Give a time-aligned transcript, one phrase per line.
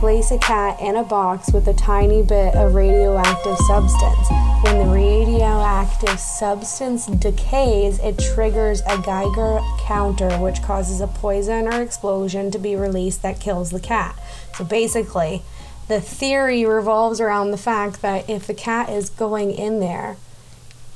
[0.00, 4.28] place a cat in a box with a tiny bit of radioactive substance.
[4.62, 11.82] When the radioactive substance decays, it triggers a Geiger counter, which causes a poison or
[11.82, 14.18] explosion to be released that kills the cat.
[14.56, 15.42] So basically,
[15.86, 20.16] the theory revolves around the fact that if the cat is going in there,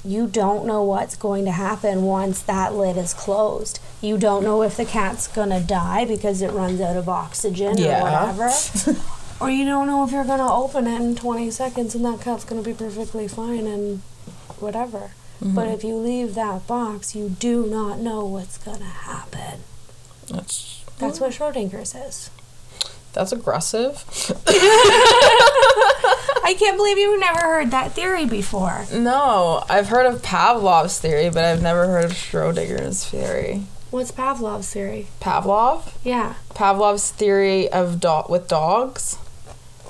[0.04, 3.80] you don't know what's going to happen once that lid is closed.
[4.02, 8.00] You don't know if the cat's gonna die because it runs out of oxygen Yeah.
[8.00, 8.02] or
[8.34, 8.50] whatever.
[9.40, 12.44] or you don't know if you're gonna open it in 20 seconds and that cat's
[12.44, 14.02] gonna be perfectly fine and
[14.60, 15.12] whatever.
[15.40, 15.74] But mm-hmm.
[15.74, 19.60] if you leave that box, you do not know what's gonna happen.
[20.28, 22.30] That's That's what Schrodinger's says.
[23.14, 24.04] that's aggressive.
[26.44, 28.84] I can't believe you've never heard that theory before.
[28.92, 33.62] No, I've heard of Pavlov's theory, but I've never heard of Schrodinger's theory.
[33.90, 35.06] What's Pavlov's theory?
[35.22, 35.94] Pavlov?
[36.04, 36.34] Yeah.
[36.50, 39.16] Pavlov's theory of dog with dogs.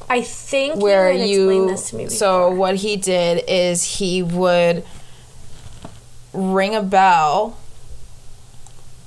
[0.08, 2.16] I think where you, you explained this to me before.
[2.16, 4.84] so what he did is he would
[6.32, 7.58] ring a bell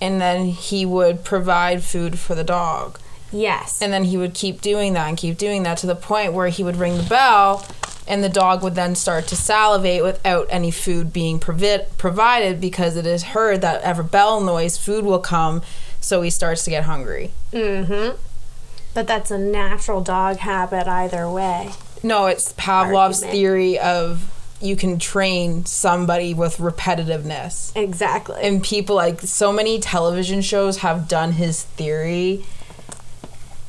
[0.02, 3.00] and then he would provide food for the dog
[3.32, 3.82] yes.
[3.82, 6.48] and then he would keep doing that and keep doing that to the point where
[6.50, 7.66] he would ring the bell
[8.08, 12.96] and the dog would then start to salivate without any food being provi- provided because
[12.96, 15.62] it is heard that ever bell noise food will come
[16.00, 18.16] so he starts to get hungry Mm-hmm.
[18.94, 21.70] But that's a natural dog habit either way.
[22.02, 23.32] No, it's Pavlov's Argument.
[23.32, 27.76] theory of you can train somebody with repetitiveness.
[27.76, 28.40] Exactly.
[28.42, 32.44] And people like so many television shows have done his theory.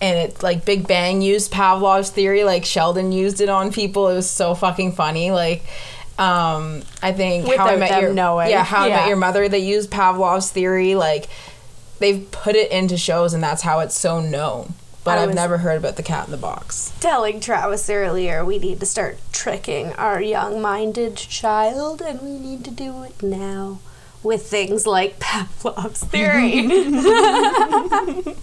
[0.08, 4.08] And it like Big Bang used Pavlov's theory, like Sheldon used it on people.
[4.08, 5.30] It was so fucking funny.
[5.30, 5.62] Like
[6.18, 8.48] um I think How I Met Your knowing.
[8.48, 11.28] Yeah, How I Met Your Mother, they used Pavlov's theory, like
[11.98, 14.72] they've put it into shows and that's how it's so known.
[15.04, 16.92] But I I've never heard about the cat in the box.
[17.00, 22.70] Telling Travis earlier, we need to start tricking our young-minded child, and we need to
[22.70, 23.78] do it now
[24.22, 26.62] with things like Pavlov's theory.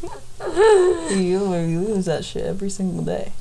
[1.10, 3.32] You lose that shit every single day.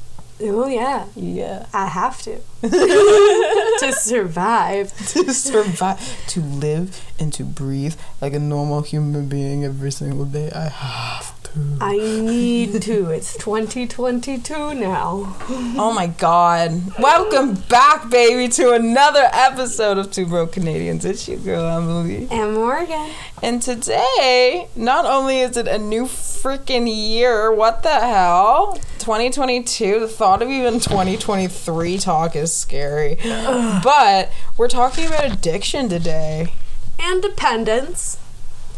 [0.41, 1.67] oh yeah, Yeah.
[1.73, 4.97] I have to to survive.
[5.09, 10.51] to survive, to live, and to breathe like a normal human being every single day.
[10.53, 11.34] I have to.
[11.81, 13.11] I need to.
[13.11, 15.37] It's 2022 now.
[15.77, 16.99] Oh my god.
[16.99, 21.05] Welcome back, baby, to another episode of Two Broke Canadians.
[21.05, 22.27] It's your girl, Emily.
[22.31, 23.11] And Morgan.
[23.43, 28.75] And today, not only is it a new freaking year, what the hell?
[28.99, 33.17] 2022, the thought of even 2023 talk is scary.
[33.23, 36.53] but we're talking about addiction today.
[36.99, 38.19] And dependence.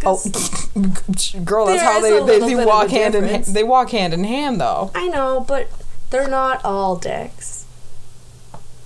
[0.04, 0.22] Oh,
[1.44, 3.44] girl, that's how they they, they walk hand in hand.
[3.46, 4.90] They walk hand in hand, though.
[4.94, 5.68] I know, but
[6.10, 7.64] they're not all dicks.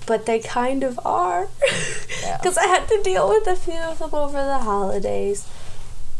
[0.06, 1.48] But they kind of are.
[2.22, 2.36] Yeah.
[2.36, 5.48] Because I had to deal with a few of them over the holidays.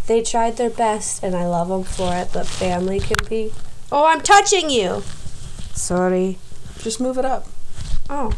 [0.07, 3.53] They tried their best, and I love them for it, but family can be.
[3.93, 5.03] Oh, I'm touching you!
[5.75, 6.39] Sorry.
[6.79, 7.47] Just move it up.
[8.09, 8.33] Oh.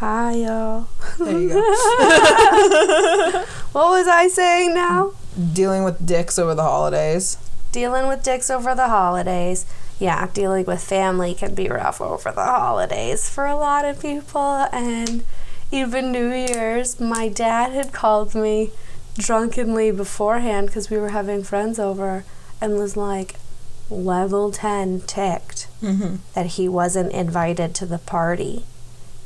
[0.00, 0.88] Hi, y'all.
[1.18, 1.60] There you go.
[3.72, 5.12] What was I saying now?
[5.52, 7.36] Dealing with dicks over the holidays.
[7.70, 9.64] dealing with dicks over the holidays.
[10.00, 14.66] Yeah, dealing with family can be rough over the holidays for a lot of people.
[14.72, 15.22] And
[15.70, 18.70] even New Year's, my dad had called me
[19.18, 22.24] drunkenly beforehand because we were having friends over
[22.60, 23.36] and was like,
[23.90, 26.16] level 10 ticked Mm-hmm.
[26.34, 28.64] that he wasn't invited to the party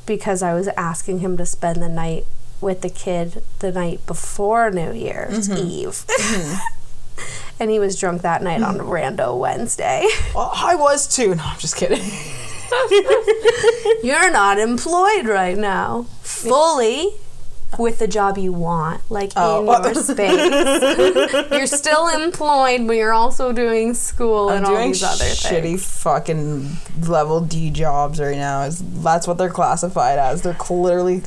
[0.06, 2.26] because I was asking him to spend the night
[2.60, 5.66] with the kid the night before New Year's mm-hmm.
[5.66, 6.04] Eve.
[6.06, 7.24] Mm-hmm.
[7.60, 8.88] and he was drunk that night on mm-hmm.
[8.88, 10.08] Rando Wednesday.
[10.34, 11.36] Well, I was too.
[11.36, 12.02] No, I'm just kidding.
[14.02, 16.06] You're not employed right now.
[16.22, 17.12] Fully.
[17.78, 19.60] With the job you want, like Oh.
[19.60, 21.50] in your space.
[21.50, 25.40] you're still employed, but you're also doing school I'm and all these other things.
[25.40, 26.02] shitty things.
[26.02, 26.76] fucking
[27.08, 28.62] level D jobs right now.
[28.62, 30.42] Is that's what they're classified as?
[30.42, 31.22] They're clearly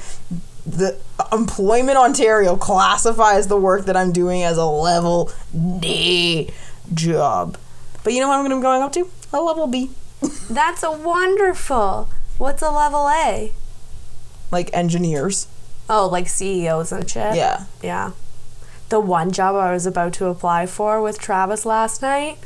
[0.66, 0.98] the
[1.32, 5.32] Employment Ontario classifies the work that I'm doing as a level
[5.80, 6.52] D
[6.94, 7.58] job.
[8.04, 9.10] But you know what I'm gonna be going up to?
[9.34, 9.92] A level B,
[10.50, 12.10] That's a wonderful.
[12.38, 13.52] What's a level A?
[14.52, 15.48] like engineers.
[15.90, 17.36] Oh, like CEOs and shit.
[17.36, 17.66] Yeah.
[17.82, 18.12] Yeah.
[18.90, 22.38] The one job I was about to apply for with Travis last night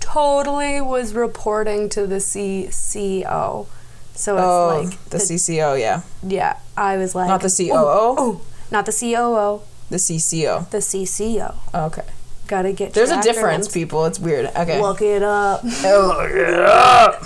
[0.00, 3.66] totally was reporting to the C- CEO.
[4.14, 8.14] So it's Oh, like the CCO, yeah, yeah, I was like not the COO, oh,
[8.18, 8.40] oh,
[8.70, 9.60] not the COO,
[9.90, 10.68] the CCO.
[10.70, 11.54] the CCO.
[11.72, 12.02] Oh, okay.
[12.48, 12.94] Gotta get.
[12.94, 14.06] There's a difference, people.
[14.06, 14.46] It's weird.
[14.46, 14.80] Okay.
[14.80, 15.62] Look it up.
[15.62, 17.22] Look it up.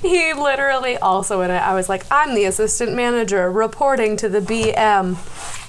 [0.00, 1.58] He literally also in it.
[1.58, 5.18] I was like, I'm the assistant manager reporting to the BM,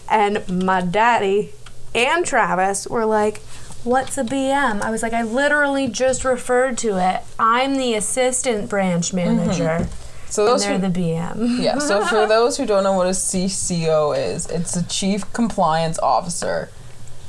[0.10, 1.52] and my daddy
[1.94, 3.40] and Travis were like,
[3.84, 7.24] "What's a BM?" I was like, "I literally just referred to it.
[7.38, 9.36] I'm the assistant branch mm-hmm.
[9.36, 9.90] manager,
[10.30, 11.78] So and those they're who, the BM." yeah.
[11.80, 16.70] So for those who don't know what a CCO is, it's a chief compliance officer.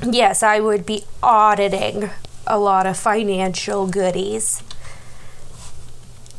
[0.02, 2.10] Yes, I would be auditing
[2.46, 4.62] a lot of financial goodies.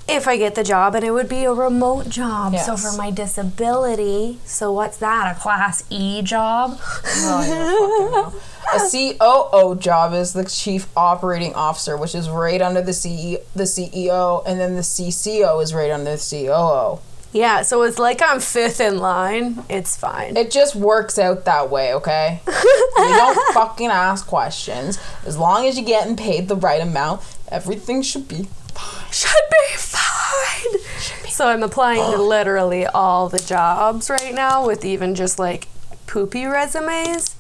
[0.07, 2.55] If I get the job, and it would be a remote job.
[2.57, 5.37] So for my disability, so what's that?
[5.37, 6.79] A class E job?
[7.21, 8.41] No, I don't fucking know.
[8.73, 8.79] A
[9.69, 14.41] COO job is the chief operating officer, which is right under the CE, the CEO,
[14.47, 16.99] and then the CCO is right under the COO.
[17.31, 19.63] Yeah, so it's like I'm fifth in line.
[19.69, 20.35] It's fine.
[20.35, 22.41] It just works out that way, okay?
[22.47, 22.51] you
[22.95, 24.97] don't fucking ask questions.
[25.25, 29.11] As long as you're getting paid the right amount, everything should be fine.
[29.11, 31.29] should be fine.
[31.29, 35.67] So I'm applying to literally all the jobs right now with even just like
[36.07, 37.35] poopy resumes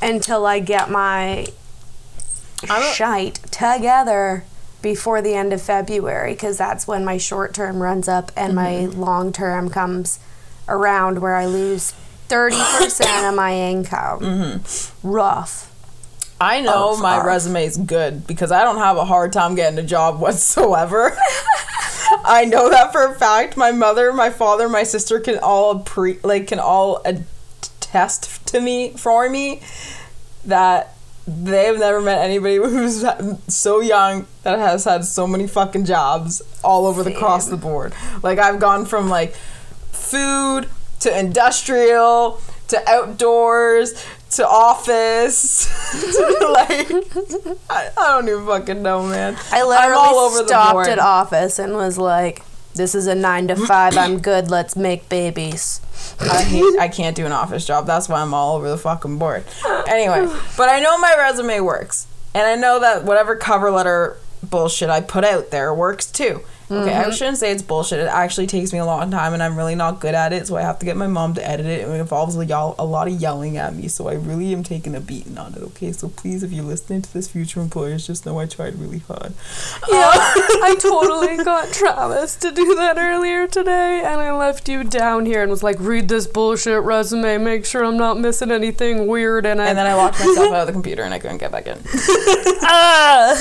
[0.00, 1.46] until I get my
[2.68, 4.44] I'm shite together
[4.82, 8.70] before the end of February because that's when my short term runs up and my
[8.70, 9.00] Mm-hmm.
[9.00, 10.18] long term comes
[10.68, 11.94] around where I lose
[12.28, 14.20] 30% of my income.
[14.20, 15.08] Mm-hmm.
[15.08, 15.66] Rough.
[16.40, 19.78] I know Oh, my resume is good because I don't have a hard time getting
[19.78, 21.16] a job whatsoever.
[22.24, 23.56] I know that for a fact.
[23.56, 28.90] My mother, my father, my sister can all pre like can all attest to me
[28.96, 29.60] for me
[30.46, 30.94] that
[31.26, 33.04] they've never met anybody who's
[33.48, 37.94] so young that has had so many fucking jobs all over the across the board.
[38.22, 39.34] Like I've gone from like
[39.92, 40.68] food
[41.00, 46.90] to industrial to outdoors to office to like
[47.68, 49.36] I, I don't even fucking know, man.
[49.50, 50.88] I I'm literally all over the stopped board.
[50.88, 52.42] at office and was like,
[52.74, 53.96] "This is a nine to five.
[53.96, 54.50] I'm good.
[54.50, 55.80] Let's make babies."
[56.20, 57.86] I hate I can't do an office job.
[57.86, 59.44] That's why I'm all over the fucking board.
[59.86, 60.26] Anyway,
[60.56, 62.06] but I know my resume works.
[62.34, 66.42] And I know that whatever cover letter bullshit I put out there works too.
[66.70, 67.98] Okay, I shouldn't say it's bullshit.
[67.98, 70.56] It actually takes me a long time and I'm really not good at it, so
[70.56, 72.84] I have to get my mom to edit it and it involves a, yell- a
[72.84, 75.92] lot of yelling at me, so I really am taking a beating on it, okay?
[75.92, 79.32] So please if you're listening to this future employers, just know I tried really hard.
[79.88, 85.26] Yeah, I totally got Travis to do that earlier today, and I left you down
[85.26, 87.38] here and was like, "Read this bullshit resume.
[87.38, 90.60] Make sure I'm not missing anything weird in it." And then I locked myself out
[90.62, 91.78] of the computer and I couldn't get back in.
[92.62, 93.34] Ah,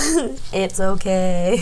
[0.54, 1.60] it's okay.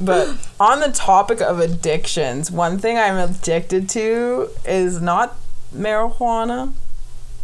[0.00, 5.36] But on the topic of addictions, one thing I'm addicted to is not
[5.74, 6.72] marijuana,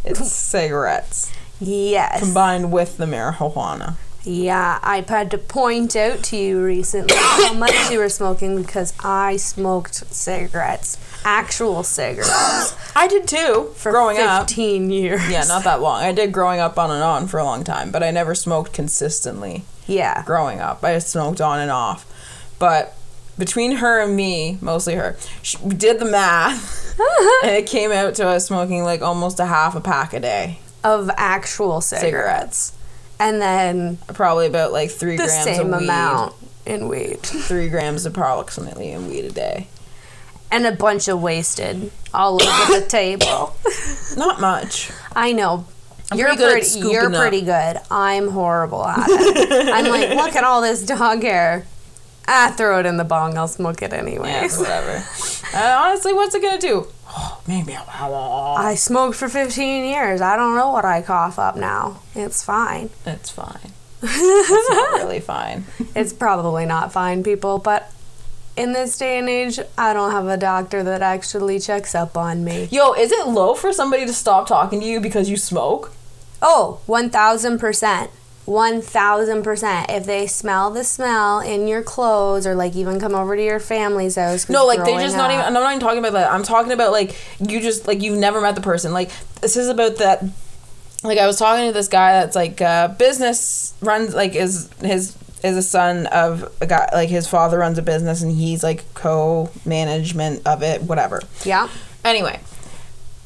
[0.05, 1.29] it's cigarettes
[1.59, 2.21] yes.
[2.23, 3.95] combined with the marijuana.
[4.23, 8.93] Yeah, I've had to point out to you recently how much you were smoking because
[9.03, 14.47] I smoked cigarettes, actual cigarettes, I did too for growing up.
[14.47, 15.29] 15 years.
[15.29, 16.01] Yeah, not that long.
[16.01, 18.71] I did growing up on and on for a long time, but I never smoked
[18.71, 20.23] consistently Yeah.
[20.25, 20.85] growing up.
[20.85, 22.05] I smoked on and off.
[22.59, 22.95] But
[23.39, 26.95] between her and me, mostly her, she, we did the math,
[27.43, 30.59] and it came out to us smoking like almost a half a pack a day.
[30.83, 32.05] Of actual cigarettes.
[32.05, 32.73] Cigarettes.
[33.19, 35.85] And then Probably about like three the grams same of weed.
[35.85, 37.19] amount in weed.
[37.23, 39.67] Three grams approximately in weed a day.
[40.51, 43.55] And a bunch of wasted all over the table.
[44.15, 44.91] Not much.
[45.15, 45.65] I know.
[46.11, 47.19] I'm you're pretty pretty, you're up.
[47.19, 47.77] pretty good.
[47.91, 49.69] I'm horrible at it.
[49.73, 51.65] I'm like, look at all this dog hair.
[52.31, 53.39] Ah, throw it in the bong.
[53.39, 55.03] I'll smoke it Yeah, whatever.
[55.57, 56.85] uh, honestly, what's it gonna do?
[57.07, 57.75] Oh, maybe.
[57.75, 60.21] I smoked for 15 years.
[60.21, 62.01] I don't know what I cough up now.
[62.13, 62.91] It's fine.
[63.03, 63.71] It's fine.
[64.03, 65.65] It's not really fine.
[65.95, 67.91] It's probably not fine, people, but
[68.55, 72.43] in this day and age, I don't have a doctor that actually checks up on
[72.43, 72.67] me.
[72.69, 75.93] Yo, is it low for somebody to stop talking to you because you smoke?
[76.41, 78.09] Oh, 1000%.
[78.49, 79.85] 1000%.
[79.89, 83.59] If they smell the smell in your clothes or like even come over to your
[83.59, 84.49] family's house.
[84.49, 85.45] No, like they growing just not even.
[85.45, 86.31] I'm not even talking about that.
[86.31, 88.91] I'm talking about like you just like you've never met the person.
[88.91, 90.23] Like this is about that.
[91.03, 95.15] Like I was talking to this guy that's like uh, business runs like is his
[95.43, 98.83] is a son of a guy like his father runs a business and he's like
[98.95, 101.21] co management of it whatever.
[101.45, 101.69] Yeah.
[102.03, 102.39] Anyway,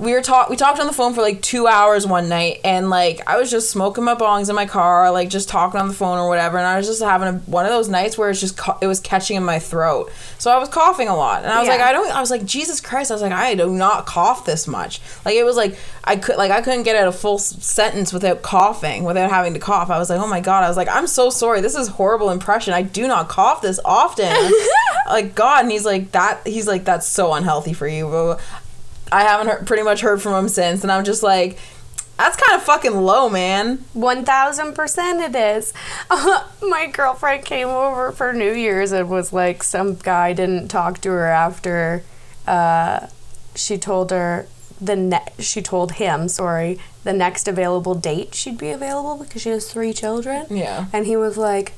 [0.04, 2.90] we were talk we talked on the phone for like two hours one night and
[2.90, 5.94] like I was just smoking my bongs in my car like just talking on the
[5.94, 8.40] phone or whatever and I was just having a, one of those nights where it's
[8.40, 11.52] just co- it was catching in my throat so I was coughing a lot and
[11.52, 11.74] I was Yeah.
[11.76, 14.46] like I don't I was like Jesus Christ I was like I do not cough
[14.46, 17.38] this much like it was like I could like I couldn't get out a full
[17.40, 20.78] sentence without coughing without having to cough I was like oh my god I was
[20.78, 24.34] like I'm so sorry this is horrible impression I do not cough this often
[25.08, 28.38] like God and he's like that he's like that's so unhealthy for you.
[29.14, 31.60] I haven't heard, pretty much heard from him since, and I'm just like,
[32.18, 33.80] that's kind of fucking low, man.
[33.96, 35.74] 1000% it is.
[36.62, 41.10] my girlfriend came over for New Year's and was like, some guy didn't talk to
[41.10, 42.04] her after
[42.48, 43.08] uh,
[43.56, 44.48] she told her
[44.82, 49.50] the ne- she told him, sorry, the next available date she'd be available because she
[49.50, 50.46] has three children.
[50.50, 50.88] Yeah.
[50.92, 51.74] And he was like,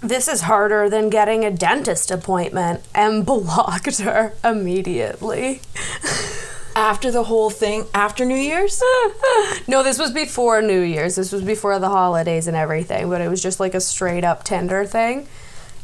[0.00, 5.60] this is harder than getting a dentist appointment and blocked her immediately.
[6.74, 8.82] After the whole thing, after New Year's?
[9.66, 11.16] no, this was before New Year's.
[11.16, 14.44] This was before the holidays and everything, but it was just like a straight up
[14.44, 15.26] Tinder thing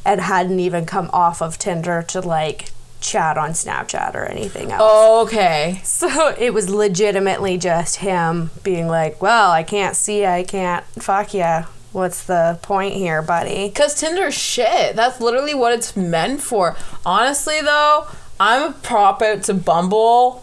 [0.05, 5.29] and hadn't even come off of Tinder to like chat on Snapchat or anything else.
[5.29, 5.81] Okay.
[5.83, 11.35] So it was legitimately just him being like, "Well, I can't see, I can't fuck
[11.35, 11.65] ya.
[11.93, 14.97] What's the point here, buddy?" Because Tinder's shit.
[14.97, 16.77] That's literally what it's meant for.
[17.05, 18.07] Honestly, though,
[18.41, 20.43] I'm a prop out to Bumble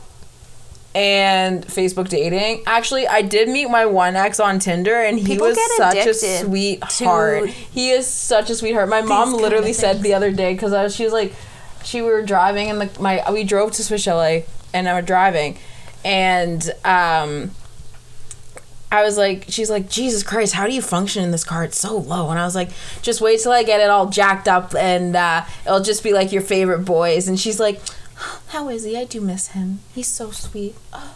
[0.95, 2.63] and Facebook dating.
[2.65, 6.13] Actually, I did meet my one ex on Tinder, and he People was such a
[6.13, 7.49] sweetheart.
[7.49, 8.89] He is such a sweetheart.
[8.89, 11.33] My mom literally said the other day because I was, she was like,
[11.83, 15.05] she we were driving and the my we drove to Swiss Chalet, and I was
[15.05, 15.57] driving,
[16.03, 17.51] and um.
[18.91, 21.63] I was like, she's like, Jesus Christ, how do you function in this car?
[21.63, 22.29] It's so low.
[22.31, 22.69] And I was like,
[23.01, 26.31] just wait till I get it all jacked up and uh, it'll just be like
[26.31, 27.27] your favorite boys.
[27.27, 27.79] And she's like,
[28.47, 28.97] how is he?
[28.97, 29.79] I do miss him.
[29.93, 30.75] He's so sweet.
[30.91, 31.15] Oh.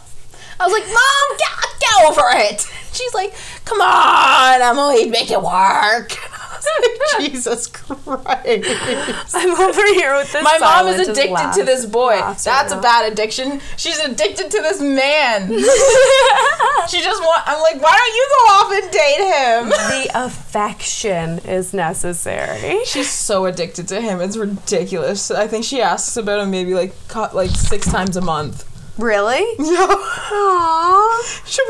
[0.60, 2.60] I was like, Mom, get, get over it.
[2.92, 6.16] She's like, come on, Emily, make it work.
[6.66, 9.34] I was like, Jesus Christ.
[9.34, 10.42] I'm over here with this.
[10.42, 12.16] My mom is addicted laugh- to this boy.
[12.16, 13.60] That's right a bad addiction.
[13.76, 15.48] She's addicted to this man.
[16.88, 17.42] she just want.
[17.46, 19.68] I'm like, why don't you go off and date him?
[20.04, 22.84] the affection is necessary.
[22.84, 24.20] She's so addicted to him.
[24.20, 25.30] It's ridiculous.
[25.30, 26.94] I think she asks about him maybe like
[27.34, 28.73] like six times a month.
[28.98, 29.44] Really?
[29.64, 29.86] Yeah.
[29.86, 31.46] Aww.
[31.46, 31.62] She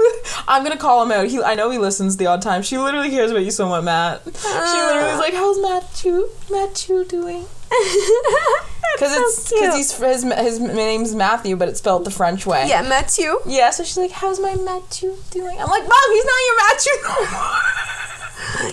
[0.48, 1.26] I'm gonna call him out.
[1.26, 2.62] He, I know he listens the odd time.
[2.62, 4.22] She literally cares about you so much, Matt.
[4.24, 5.18] She literally is uh.
[5.18, 6.28] like, "How's Matthew?
[6.50, 7.46] Matthew doing?"
[8.94, 12.68] Because it's because he's his his name's Matthew, but it's spelled the French way.
[12.68, 13.40] yeah, Matthew.
[13.44, 16.92] Yeah, so she's like, "How's my Matthew doing?" I'm like, "Mom, he's not your Matthew
[17.02, 17.83] no more."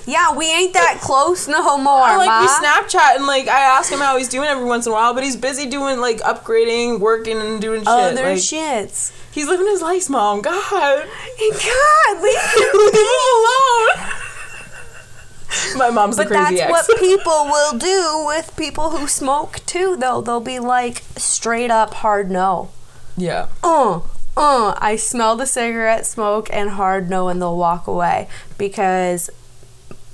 [0.06, 2.42] Yeah, we ain't that close no more, I, like Ma.
[2.42, 5.14] we Snapchat and like I ask him how he's doing every once in a while,
[5.14, 7.88] but he's busy doing like upgrading, working, and doing shit.
[7.88, 9.12] Other like, shits.
[9.32, 10.42] he's living his life, mom.
[10.42, 11.08] God, God,
[11.40, 11.56] leave
[12.22, 14.12] leave him alone.
[15.76, 16.72] My mom's But that's ex.
[16.72, 20.22] what people will do with people who smoke too, though.
[20.22, 22.70] They'll be like straight up hard no.
[23.18, 23.48] yeah.
[23.64, 24.00] Uh,
[24.38, 29.30] uh, I smell the cigarette smoke and hard no, and they'll walk away because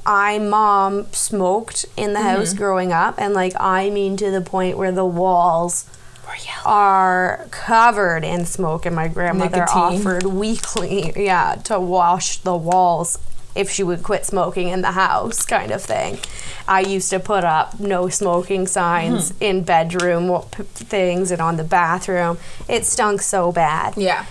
[0.07, 2.57] I mom smoked in the house Mm-hmm.
[2.57, 5.85] growing up, and like I mean to the point where the walls
[6.25, 9.99] We're covered in smoke, and my grandmother Nicotine.
[9.99, 13.17] offered weekly, yeah, to wash the walls
[13.55, 16.19] if she would quit smoking in the house, kind of thing.
[16.67, 19.43] I used to put up no smoking signs Hmm.
[19.43, 20.41] in bedroom
[20.75, 22.37] things and on the bathroom.
[22.69, 24.25] It stunk so bad, Yeah.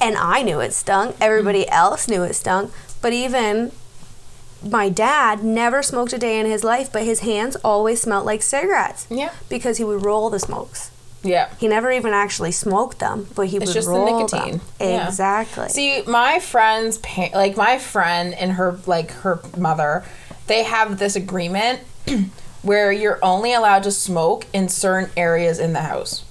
[0.00, 1.16] and I knew it stunk.
[1.20, 1.72] Everybody Hmm.
[1.74, 2.70] else knew it stunk,
[3.02, 3.72] but even.
[4.68, 8.42] My dad never smoked a day in his life, but his hands always smelled like
[8.42, 9.30] cigarettes Yeah.
[9.48, 10.90] because he would roll the smokes.
[11.22, 11.48] Yeah.
[11.58, 14.58] He never even actually smoked them, but he It's would just the nicotine.
[14.58, 14.60] them.
[14.80, 15.06] Yeah.
[15.08, 15.68] Exactly.
[15.68, 20.04] See, my friend's pa- like my friend and her like her mother,
[20.46, 21.80] they have this agreement
[22.62, 26.24] where you're only allowed to smoke in certain areas in the house.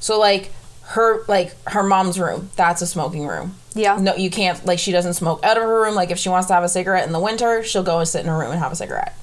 [0.00, 0.50] So like
[0.94, 3.56] her like her mom's room, that's a smoking room.
[3.74, 3.96] Yeah.
[4.00, 5.94] No, you can't like she doesn't smoke out of her room.
[5.94, 8.20] Like if she wants to have a cigarette in the winter, she'll go and sit
[8.20, 9.14] in her room and have a cigarette.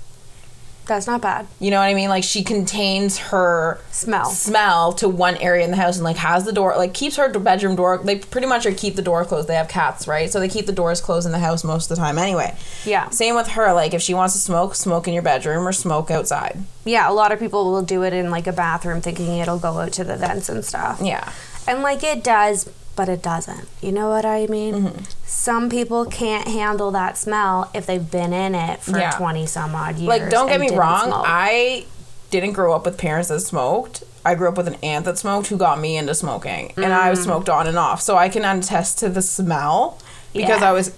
[0.86, 1.46] That's not bad.
[1.60, 2.10] You know what I mean?
[2.10, 4.26] Like she contains her Smell.
[4.26, 7.30] smell to one area in the house and like has the door like keeps her
[7.30, 10.40] bedroom door they pretty much are keep the door closed they have cats right so
[10.40, 13.08] they keep the doors closed in the house most of the time anyway Yeah.
[13.12, 16.10] same with her like if she wants to smoke smoke in your bedroom or smoke
[16.10, 19.60] outside Yeah, a lot of people will do it in like a bathroom thinking it'll
[19.60, 21.00] go out to the vents and stuff.
[21.04, 21.32] yeah
[21.68, 22.68] And like it does,
[23.00, 23.66] but it doesn't.
[23.82, 24.74] You know what I mean?
[24.76, 25.04] Mm-hmm.
[25.26, 29.12] Some people can't handle that smell if they've been in it for Yeah.
[29.12, 30.10] 20 some odd years.
[30.10, 31.24] like don't get me wrong smoke.
[31.26, 31.86] i
[32.30, 35.48] didn't grow up with parents that smoked I grew up with an aunt that smoked
[35.48, 39.00] who got me into smoking, and I smoked on and off, so I can attest
[39.00, 39.98] to the smell
[40.34, 40.70] because Yeah.
[40.70, 40.92] I was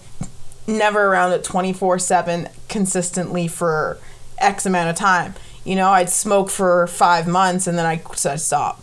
[0.65, 4.00] never around it twenty four seven consistently for
[4.39, 5.36] X amount of time.
[5.63, 8.81] You know, I'd smoke for five months and then I'd, I'd stop.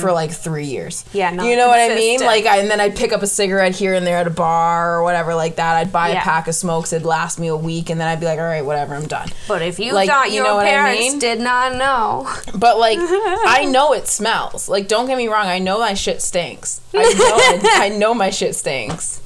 [0.00, 1.02] For like three years.
[1.04, 1.14] Mm.
[1.14, 2.20] Yeah, not you know what I mean.
[2.20, 4.94] Like, I, and then I'd pick up a cigarette here and there at a bar
[4.96, 5.76] or whatever like that.
[5.76, 6.20] I'd buy Yeah.
[6.20, 6.92] a pack of smokes.
[6.92, 9.28] It'd last me a week, and then I'd be like, all right, whatever, I'm done.
[9.46, 11.18] But if you Like, thought you your know what I parents mean?
[11.18, 14.68] did not know, But like, I know it smells.
[14.68, 15.46] Like, don't get me wrong.
[15.46, 16.80] I know my shit stinks.
[16.94, 17.68] I know.
[17.74, 19.20] I know my shit stinks.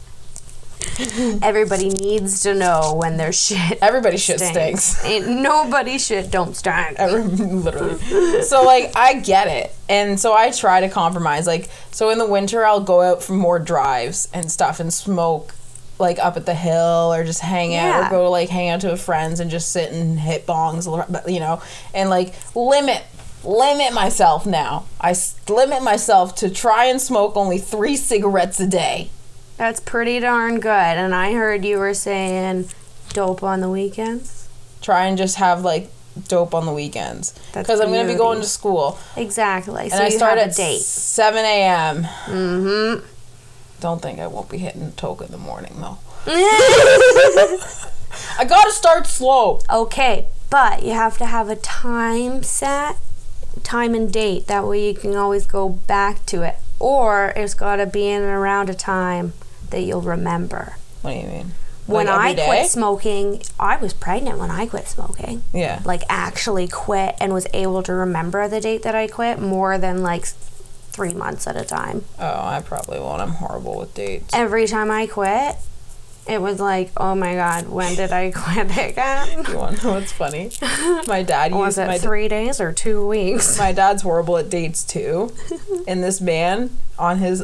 [1.43, 3.79] everybody needs to know when their shit.
[3.83, 5.05] Everybody shit stinks.
[5.05, 6.99] Ain't nobody shit don't stink.
[6.99, 8.43] Literally.
[8.43, 11.47] So like, I get it, and so I try to compromise.
[11.47, 15.55] Like, so in the winter, I'll go out for more drives and stuff and smoke.
[15.99, 18.07] Like up at the hill, or just hang out, Yeah.
[18.09, 20.87] or go like hang out to friends and just sit and hit bongs,
[21.31, 21.63] you know,
[21.95, 23.05] and like limit
[23.45, 24.85] limit myself now.
[25.01, 25.15] i
[25.49, 29.11] limit myself to try and smoke only three cigarettes a day.
[29.57, 30.71] That's pretty darn good.
[30.71, 32.69] And I heard you were saying
[33.11, 34.49] dope on the weekends.
[34.81, 35.91] Try and just have like
[36.29, 39.89] dope on the weekends because I'm gonna be going to school Exactly.
[39.89, 40.81] So and I you start have at a date.
[40.81, 42.03] 7 a.m.
[42.03, 43.07] Mm-hmm.
[43.81, 45.99] Don't think I won't be hitting Toke in the morning though.
[48.39, 49.61] I gotta start slow.
[49.71, 52.97] okay, but you have to have a time set,
[53.63, 54.47] time and date.
[54.47, 56.57] That way you can always go back to it.
[56.79, 59.33] Or it's got to be in and around a time
[59.73, 60.77] that you'll remember.
[61.03, 61.47] What do you mean?
[61.87, 62.47] When Like, I day?
[62.47, 65.43] quit smoking, I was pregnant when I quit smoking.
[65.53, 65.81] Yeah.
[65.85, 70.01] Like actually quit and was able to remember the date that I quit more than
[70.03, 72.05] like three months at a time.
[72.21, 73.21] Oh, I probably won't.
[73.21, 74.31] I'm horrible with dates.
[74.33, 75.57] Every time I quit,
[76.29, 79.45] it was like, oh my god, when did I quit again?
[79.49, 80.53] You want to know what's funny?
[81.09, 83.59] My dad Was used it three days or two weeks?
[83.59, 85.33] my dad's horrible at dates too.
[85.89, 87.43] and this man on his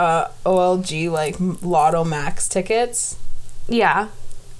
[0.00, 3.16] uh, OLG like Lotto Max tickets
[3.68, 4.08] Yeah.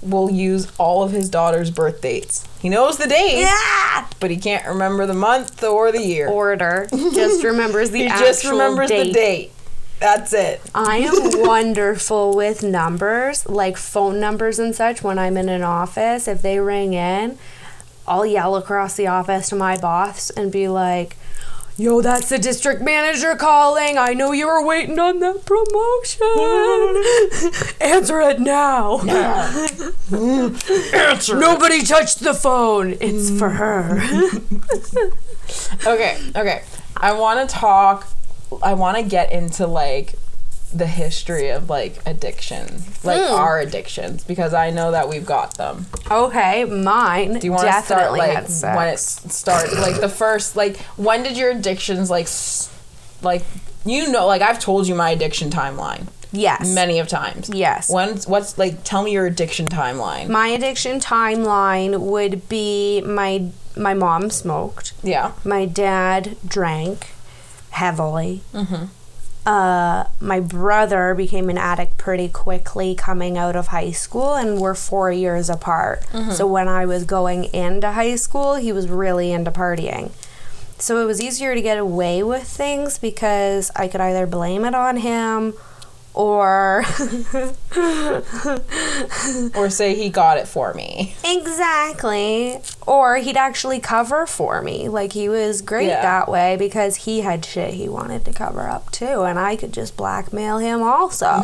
[0.01, 2.47] will use all of his daughter's birth dates.
[2.61, 4.05] He knows the date, Yeah.
[4.19, 6.27] but he can't remember the month or the year.
[6.29, 9.07] Order just remembers the he actual just remembers date.
[9.07, 9.51] the date.
[9.99, 10.61] That's it.
[10.73, 11.13] I am
[11.47, 15.03] wonderful with numbers, like phone numbers and such.
[15.03, 17.37] When I'm in an office, if they ring in,
[18.07, 21.17] I'll yell across the office to my boss and be like,
[21.81, 23.97] Yo, that's the district manager calling.
[23.97, 26.27] I know you were waiting on that promotion.
[27.81, 28.99] Answer it now.
[30.93, 31.39] Answer.
[31.39, 32.91] Nobody touched the phone.
[33.01, 33.39] It's mm.
[33.39, 33.99] for her.
[35.85, 36.63] Okay, okay.
[36.95, 38.07] I want to talk.
[38.63, 40.13] I want to get into like
[40.73, 43.33] the history of like addiction, like Hmm.
[43.33, 45.87] our addictions, because I know that we've got them.
[46.09, 49.79] okay, mine Do you want to start like when it started?
[49.79, 52.27] Like the first, like when did your addictions like,
[53.21, 53.43] like
[53.85, 56.73] you know, like I've told you my addiction timeline yes.
[56.73, 57.49] many of times.
[57.53, 57.89] Yes.
[57.89, 58.83] When what's like?
[58.83, 60.29] Tell me your addiction timeline.
[60.29, 65.31] My addiction timeline would be my my mom smoked, yeah.
[65.43, 67.09] my dad drank
[67.71, 68.41] heavily.
[69.45, 74.75] Uh, my brother became an addict pretty quickly coming out of high school, and we're
[74.75, 76.03] four years apart.
[76.31, 80.11] So when I was going into high school, he was really into partying.
[80.77, 84.75] So it was easier to get away with things because I could either blame it
[84.75, 85.53] on him
[86.13, 86.83] or
[89.55, 91.15] Or say he got it for me.
[91.23, 92.57] Exactly.
[92.85, 94.89] Or he'd actually cover for me.
[94.89, 96.01] Like he was great Yeah.
[96.01, 99.71] that way because he had shit he wanted to cover up too, and I could
[99.73, 101.27] just blackmail him also.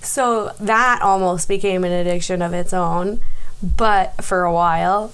[0.00, 3.20] so that almost became an addiction of its own,
[3.62, 5.12] but for a while.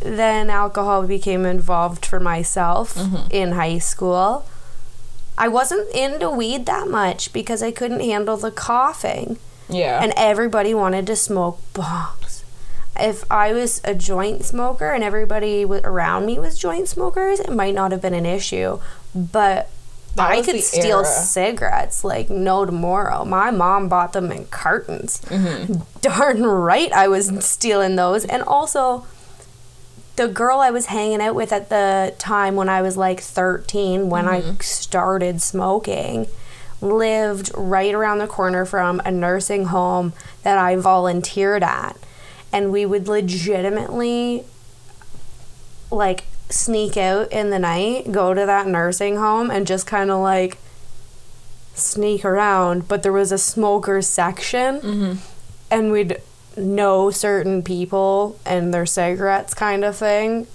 [0.00, 3.26] Then alcohol became involved for myself mm-hmm.
[3.32, 4.46] in high school.
[5.38, 10.02] I wasn't into weed that much because I couldn't handle the coughing Yeah.
[10.02, 12.42] and everybody wanted to smoke bongs.
[13.00, 17.74] If I was a joint smoker and everybody around me was joint smokers, it might
[17.74, 18.80] not have been an issue.
[19.14, 19.70] But
[20.16, 21.04] That I could steal era.
[21.06, 23.24] cigarettes like no tomorrow.
[23.24, 25.20] My mom bought them in cartons.
[25.26, 25.74] Mm-hmm.
[26.00, 28.24] Darn right I was stealing those.
[28.24, 29.06] And also,
[30.18, 34.10] the girl I was hanging out with at the time when I was like 13,
[34.10, 34.60] when I mm-hmm.
[34.60, 36.26] started smoking,
[36.80, 41.96] lived right around the corner from a nursing home that I volunteered at.
[42.52, 44.42] And we would legitimately
[45.90, 50.18] like sneak out in the night, go to that nursing home, and just kind of
[50.18, 50.58] like
[51.74, 52.88] sneak around.
[52.88, 55.12] But there was a smoker section, mm-hmm.
[55.70, 56.20] and we'd
[56.58, 60.46] know certain people and their cigarettes kind of thing.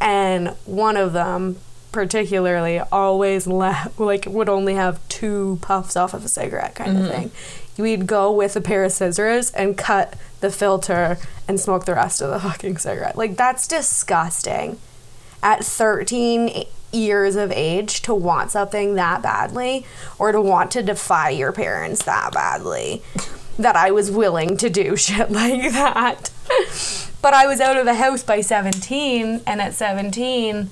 [0.00, 1.56] and one of them
[1.94, 7.04] particularly always le- like would only have two puffs off of a cigarette kind of
[7.04, 7.12] mm-hmm.
[7.12, 7.30] thing.
[7.78, 12.20] We'd go with a pair of scissors and cut the filter and smoke the rest
[12.20, 13.16] of the fucking cigarette.
[13.16, 14.78] Like that's disgusting.
[15.42, 19.84] At 13 years of age to want something that badly
[20.18, 23.02] or to want to defy your parents that badly
[23.58, 26.30] that I was willing to do shit like that.
[27.22, 30.70] but I was out of the house by 17 and at 17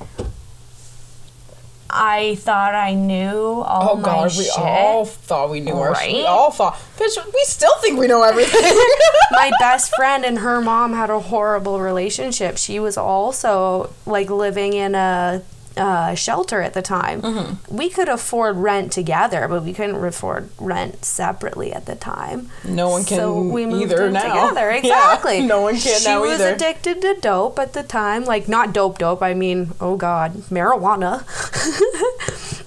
[1.94, 4.58] I thought I knew all Oh my god, we shit.
[4.58, 6.12] all thought we knew our shit.
[6.14, 8.62] We all thought, bitch, we still think we know everything.
[9.32, 12.56] my best friend and her mom had a horrible relationship.
[12.56, 15.42] She was also like living in a
[15.76, 17.22] uh, shelter at the time.
[17.22, 17.76] Mm-hmm.
[17.76, 22.50] We could afford rent together, but we couldn't afford rent separately at the time.
[22.64, 24.22] No one can so we moved either in now.
[24.50, 24.70] together.
[24.72, 24.78] Yeah,
[25.14, 25.40] Exactly.
[25.46, 26.54] no one can she now was either.
[26.54, 28.24] addicted to dope at the time.
[28.24, 29.22] Like not dope, dope.
[29.22, 31.24] I mean, oh god, marijuana.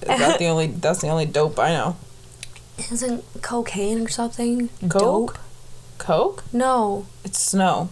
[0.00, 1.96] that's the only that's the only dope I know.
[2.92, 4.92] Isn't cocaine or something Coke?
[5.34, 5.38] dope?
[5.98, 6.44] Coke?
[6.52, 7.06] No.
[7.24, 7.88] It's snow.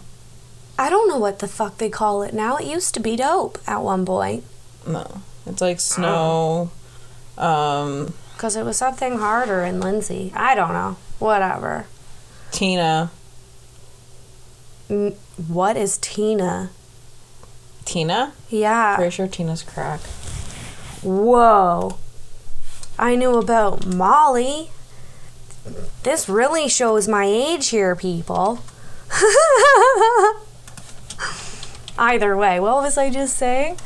[0.77, 2.57] I don't know what the fuck they call it now.
[2.57, 4.43] It used to be dope at one point.
[4.87, 5.21] No.
[5.45, 6.71] It's like snow.
[7.37, 10.31] Um Because it was something harder in Lindsay.
[10.35, 10.97] I don't know.
[11.19, 11.85] Whatever.
[12.51, 13.11] Tina.
[14.89, 15.15] N-
[15.47, 16.69] what is Tina?
[17.85, 18.33] Tina?
[18.49, 18.95] Yeah.
[18.95, 19.99] Pretty sure Tina's crack.
[21.03, 21.97] Whoa.
[22.97, 24.71] I knew about Molly.
[26.03, 28.59] This really shows my age here, people.
[31.97, 33.77] Either way, what was I just saying?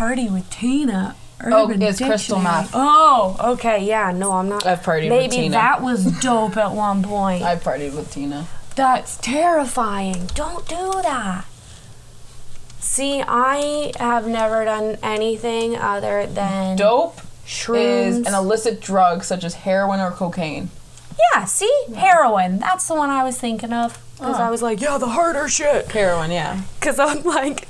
[0.00, 1.14] Party with Tina.
[1.44, 2.62] Oh, Urban it's crystal Dictionary.
[2.62, 2.70] meth.
[2.72, 4.64] Oh, okay, yeah, no, I'm not.
[4.64, 5.50] I've partied with Maybe Tina.
[5.52, 7.42] that was dope at one point.
[7.42, 8.46] I partied with Tina.
[8.76, 10.30] That's terrifying.
[10.34, 11.44] Don't do that.
[12.78, 18.20] See, I have never done anything other than Dope shrooms.
[18.20, 20.70] is an illicit drug such as heroin or cocaine.
[21.34, 21.70] yeah, see?
[21.94, 22.58] Heroin.
[22.58, 24.02] That's the one I was thinking of.
[24.16, 24.42] Because Oh.
[24.44, 25.88] I was like, yeah, the harder shit.
[25.92, 26.62] Heroin, yeah.
[26.80, 27.68] Because I'm like,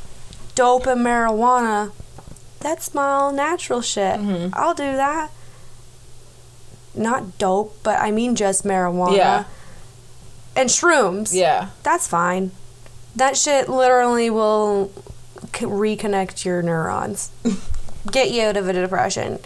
[0.55, 1.91] dope and marijuana,
[2.61, 4.17] that's my all natural shit.
[4.21, 4.51] Mm-hmm.
[4.55, 5.31] I'll do that.
[6.95, 9.17] Not dope, but I mean just marijuana.
[9.17, 9.45] Yeah.
[10.57, 11.33] And shrooms.
[11.33, 11.71] Yeah.
[11.83, 12.51] That's fine.
[13.17, 14.91] That shit literally will
[15.55, 17.31] c- reconnect your neurons,
[18.13, 19.39] get you out of a depression.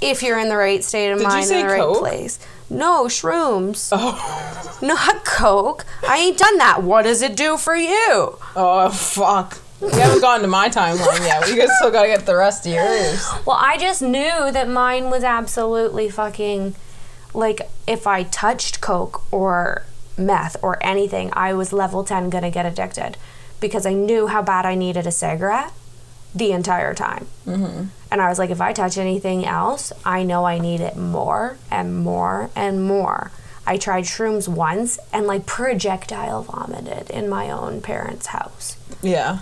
[0.00, 1.98] If you're in the right state of Did mind in the right Coke?
[1.98, 2.38] place.
[2.68, 3.88] No, shrooms.
[3.92, 4.78] Oh.
[4.82, 5.86] Not Coke.
[6.06, 6.82] I ain't done that.
[6.82, 8.38] What does it do for you?
[8.54, 9.58] Oh fuck.
[9.80, 11.46] We haven't gotten to my timeline yet.
[11.46, 13.26] We guys still gotta get the rest of yours.
[13.46, 16.74] Well, I just knew that mine was absolutely fucking
[17.34, 19.84] like if I touched coke or
[20.16, 23.18] meth or anything, I was level 10 gonna get addicted
[23.60, 25.72] because I knew how bad I needed a cigarette
[26.34, 27.26] the entire time.
[27.46, 27.84] Mm-hmm.
[28.10, 31.58] And I was like, if I touch anything else, I know I need it more
[31.70, 33.30] and more and more.
[33.66, 39.40] I tried shrooms once and like projectile vomited in my own parents' house Yeah.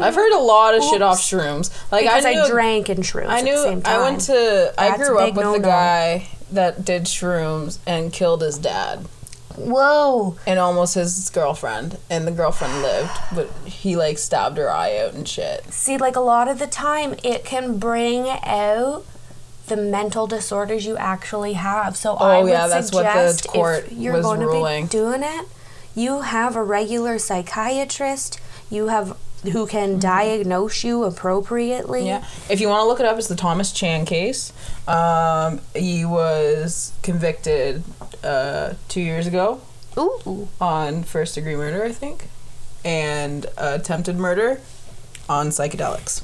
[0.00, 1.70] I've heard a lot of shit off shrooms.
[1.90, 4.00] Like because I I, knew drank and shrooms I at knew the same time.
[4.00, 5.58] I went to I grew up with the no-no.
[5.60, 9.06] guy that did shrooms and killed his dad
[9.56, 10.36] Whoa.
[10.46, 15.14] and almost his girlfriend and the girlfriend lived but he like stabbed her eye out
[15.14, 15.64] and shit.
[15.72, 19.04] See, like a lot of the time, it can bring out
[19.66, 21.96] the mental disorders you actually have.
[21.96, 24.40] So oh, I Oh, would yeah, that's what the suggest court if you're was going
[24.40, 24.88] ruling.
[24.88, 25.46] to be doing it,
[25.94, 28.40] you have a regular psychiatrist.
[28.70, 29.16] You have
[29.50, 32.00] who can diagnose you appropriately.
[32.00, 32.24] Mm-hmm.
[32.24, 32.24] Yeah.
[32.48, 34.52] If you want to look it up, it's the Thomas Chan case.
[34.86, 37.82] Um, he was convicted
[38.22, 39.60] uh, two years ago
[39.98, 40.48] Ooh.
[40.60, 42.28] on first degree murder, I think,
[42.84, 44.60] and attempted murder
[45.28, 46.22] on psychedelics.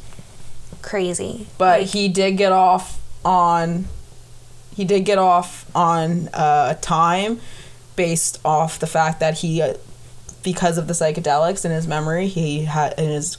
[0.83, 1.48] Crazy.
[1.59, 3.87] But he did get off on
[4.74, 7.40] he did get off on uh, time
[7.96, 9.74] based off the fact that he uh,
[10.52, 13.37] because of the psychedelics in his memory he had in his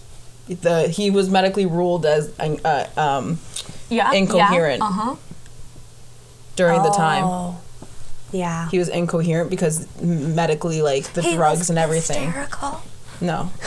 [0.47, 3.39] the he was medically ruled as uh, um,
[3.89, 4.11] Yeah.
[4.13, 4.81] incoherent.
[4.81, 5.15] Uh huh.
[6.55, 7.57] during the time Oh.
[8.31, 8.69] Yeah.
[8.69, 12.81] he was incoherent because medically like the He drugs and everything Hysterical.
[13.21, 13.49] no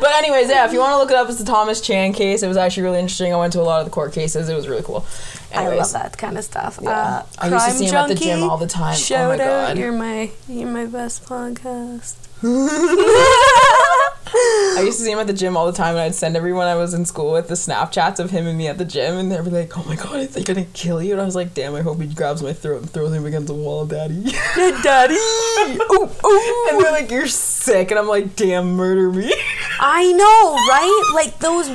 [0.00, 2.42] but anyways yeah if you want to look it up it's the thomas chan case
[2.42, 4.54] it was actually really interesting i went to a lot of the court cases it
[4.54, 5.04] was really cool
[5.54, 6.78] I love that kind of stuff.
[6.82, 6.90] Yeah.
[6.90, 8.82] Uh, I used to see him at the gym Junkie, all the time.
[8.82, 9.78] Oh my Shout out, God.
[9.78, 12.16] you're my you're my best podcast.
[14.76, 16.66] I used to see him at the gym all the time, and I'd send everyone
[16.66, 19.30] I was in school with the Snapchats of him and me at the gym, and
[19.30, 21.54] they'd be like, "Oh my god, is he gonna kill you?" And I was like,
[21.54, 24.22] "Damn, I hope he grabs my throat and throws him against the wall, daddy."
[24.82, 25.14] Daddy.
[25.14, 26.66] ooh, ooh.
[26.70, 29.32] and they're like, "You're sick," and I'm like, "Damn, murder me."
[29.80, 31.12] I know, right?
[31.14, 31.68] Like those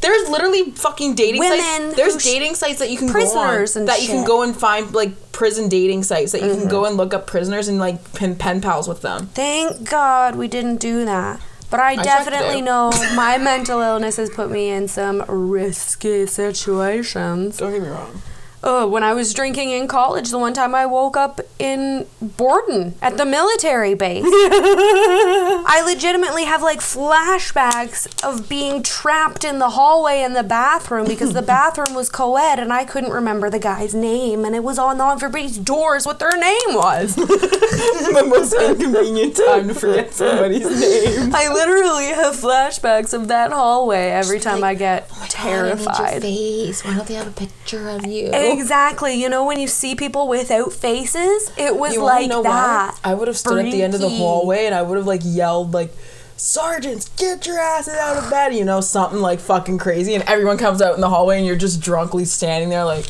[0.00, 1.96] There's literally fucking dating Women sites.
[1.96, 4.16] There's dating sites that you can prisoners go on and that you can.
[4.18, 4.26] Mm-hmm.
[4.26, 7.68] go and find like prison dating sites that you can go and look up prisoners
[7.68, 9.26] and like pen, pen pals with them.
[9.28, 11.40] Thank God we didn't do that.
[11.70, 17.58] But I, checked definitely know my mental illness has put me in some risky situations.
[17.58, 18.22] Don't get me wrong.
[18.62, 22.94] Oh, when I was drinking in college, the one time I woke up in Borden
[23.00, 24.24] at the military base.
[24.26, 31.32] I legitimately have like flashbacks of being trapped in the hallway in the bathroom because
[31.32, 34.78] the bathroom was co ed and I couldn't remember the guy's name and it was
[34.78, 37.14] on everybody's doors what their name was.
[37.16, 41.34] the most inconvenient time to forget somebody's name.
[41.34, 46.20] I literally have flashbacks of that hallway every time I get oh terrified.
[46.20, 46.84] face.
[46.84, 48.30] Why don't they have a picture of you?
[48.52, 49.14] Exactly.
[49.14, 52.94] You know, when you see people without faces, it was You like know that.
[53.02, 53.10] why?
[53.10, 55.22] I would have stood at the end of the hallway and I would have like
[55.24, 55.94] yelled like,
[56.36, 60.56] "Sergeants, get your asses out of bed!" You know, something like fucking crazy, and everyone
[60.58, 63.06] comes out in the hallway and you're just drunkly standing there like,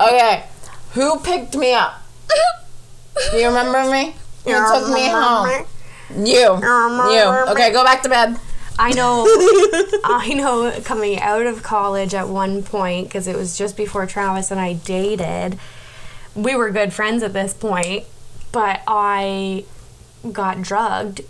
[0.00, 0.44] "Okay,
[0.92, 2.02] who picked me up?
[3.32, 4.14] Do you remember me?
[4.44, 5.64] Who took me home?
[6.14, 6.58] You,
[7.12, 7.50] you.
[7.52, 8.36] Okay, go back to bed."
[8.78, 9.24] I know,
[10.04, 10.80] I know.
[10.84, 14.74] Coming out of college at one point, because it was just before Travis and I
[14.74, 15.58] dated,
[16.34, 18.04] we were good friends at this point,
[18.52, 19.64] but I
[20.32, 21.22] got drugged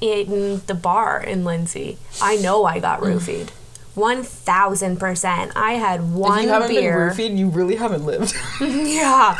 [0.00, 1.98] in the bar in Lindsay.
[2.20, 3.50] I know I got roofied.
[3.96, 5.52] One thousand percent.
[5.56, 7.14] I had one if you haven't beer.
[7.16, 8.34] been roofied, you really haven't lived.
[8.60, 9.36] Yeah.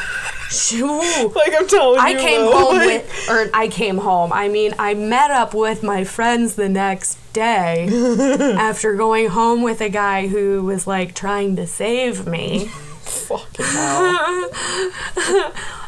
[0.48, 0.86] Shoo.
[1.34, 2.18] like I'm telling I you.
[2.18, 4.32] I came though, home like- with, or I came home.
[4.32, 7.88] I mean, I met up with my friends the next day
[8.56, 12.66] after going home with a guy who was like trying to save me.
[13.02, 14.50] Fucking hell.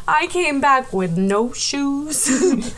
[0.07, 2.27] I came back with no shoes,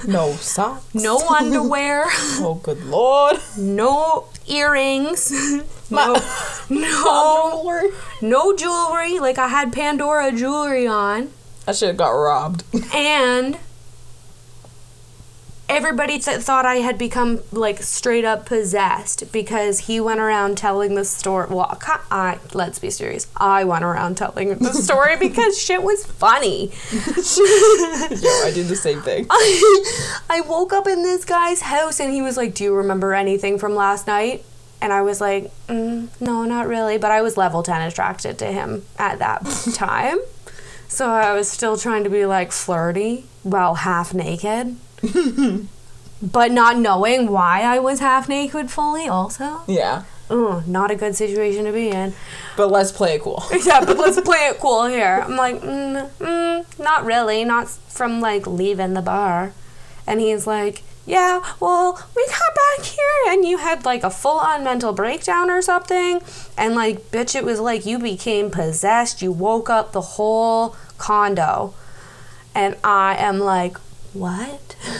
[0.08, 0.94] No socks.
[0.94, 2.04] no underwear,
[2.40, 3.38] Oh, good lord.
[3.58, 5.32] no earrings,
[6.70, 7.90] No, Jewelry.
[8.22, 9.20] no jewelry.
[9.20, 11.30] Like I had Pandora jewelry on.
[11.68, 12.64] I should have got robbed.
[12.96, 13.58] and
[15.68, 20.96] everybody th- thought I had become like straight up possessed because he went around telling
[20.96, 21.48] the story.
[21.50, 21.78] Well,
[22.10, 23.28] I, let's be serious.
[23.38, 26.68] I went around telling the story because shit was funny.
[26.92, 29.28] Yo, I did the same thing.
[29.30, 33.58] I woke up in this guy's house and he was like, "Do you remember anything
[33.58, 34.44] from last night?"
[34.82, 38.46] And I was like, mm, "No, not really." But I was level ten attracted to
[38.48, 40.18] him at that time,
[40.88, 44.76] so I was still trying to be like flirty while half naked,
[46.22, 49.08] but not knowing why I was half naked fully.
[49.08, 50.04] Also, Yeah.
[50.30, 52.14] Ugh, not a good situation to be in.
[52.56, 53.44] But let's play it cool.
[53.66, 55.22] Yeah, but let's play it cool here.
[55.26, 59.52] I'm like, mm, mm, not really, not from like leaving the bar.
[60.08, 64.40] And he's like, yeah, well, we got back here and you had like a full
[64.40, 66.22] on mental breakdown or something.
[66.58, 69.22] And like, bitch, it was like you became possessed.
[69.22, 71.74] You woke up the whole condo.
[72.56, 73.76] And I am like,
[74.14, 74.78] what?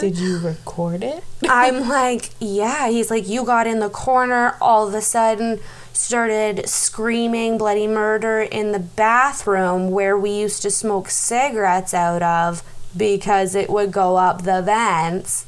[0.00, 1.22] Did you record it?
[1.48, 2.88] I'm like, yeah.
[2.88, 5.60] He's like, you got in the corner all of a sudden,
[5.92, 12.64] started screaming bloody murder in the bathroom where we used to smoke cigarettes out of
[12.96, 15.46] because it would go up the vents.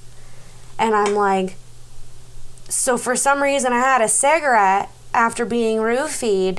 [0.78, 1.56] And I'm like,
[2.68, 6.58] so for some reason I had a cigarette after being roofied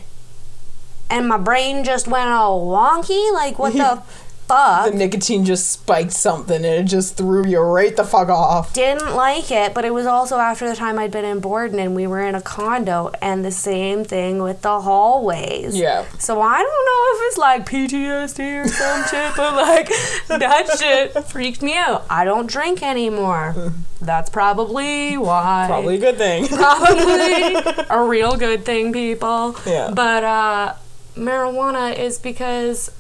[1.10, 3.32] and my brain just went all wonky?
[3.34, 4.02] Like, what the
[4.48, 4.92] fuck?
[4.92, 8.74] The nicotine just spiked something and it just threw you right the fuck off.
[8.74, 11.96] didn't like it, but it was also after the time I'd been in Borden and
[11.96, 15.76] we were in a condo, and the same thing with the hallways.
[15.76, 16.06] Yeah.
[16.20, 19.90] So I don't know if it's like PTSD or some shit, but like
[20.28, 22.06] that shit freaked me out.
[22.10, 23.74] I don't drink anymore.
[24.02, 25.66] That's probably why.
[25.68, 26.48] Probably a good thing.
[26.48, 27.56] Probably
[27.90, 29.56] a real good thing, people.
[29.66, 29.92] Yeah.
[29.94, 30.74] But uh,
[31.16, 32.92] marijuana is because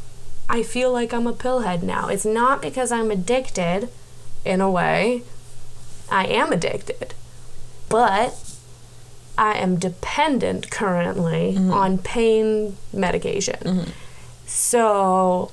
[0.49, 2.07] I feel like I'm a pillhead now.
[2.07, 3.89] It's not because I'm addicted,
[4.43, 5.23] in a way.
[6.11, 7.13] I am addicted,
[7.89, 8.35] but
[9.37, 11.71] I am dependent currently Mm-hmm.
[11.73, 13.91] on pain medication.
[14.45, 15.51] So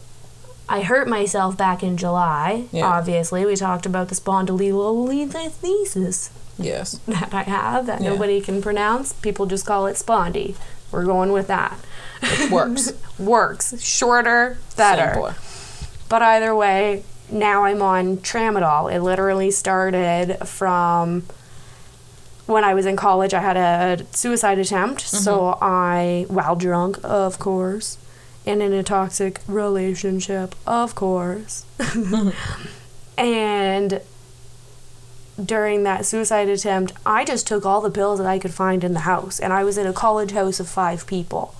[0.68, 2.66] I hurt myself back in July.
[2.70, 2.84] Yeah.
[2.86, 7.00] Obviously, we talked about the spondylolisthesis yes.
[7.08, 8.10] that I have that Yeah.
[8.10, 9.12] nobody can pronounce.
[9.14, 10.54] People just call it spondy.
[10.90, 11.78] We're going with that.
[12.50, 12.92] Works.
[13.18, 13.82] Works.
[13.82, 15.12] Shorter, better.
[15.12, 15.34] Simpler.
[16.08, 18.92] But either way, now I'm on tramadol.
[18.92, 21.24] It literally started from
[22.46, 23.34] when I was in college.
[23.34, 25.16] I had a suicide attempt, mm-hmm.
[25.16, 27.98] so I, while drunk, of course,
[28.44, 31.64] and in a toxic relationship, of course,
[33.18, 34.00] and
[35.42, 38.92] during that suicide attempt, I just took all the pills that I could find in
[38.92, 41.54] the house, and I was in a college house of five people.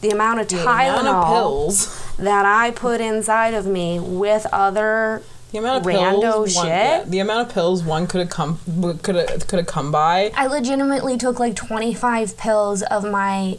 [0.00, 2.14] The amount of The Tylenol amount of pills.
[2.18, 6.54] that I put inside of me with other The amount of Rando pills.
[6.56, 6.72] One, shit?
[6.72, 8.58] yeah, the amount of pills one could have come
[9.02, 10.30] could have could have come by.
[10.36, 13.58] I legitimately took like 25 pills of my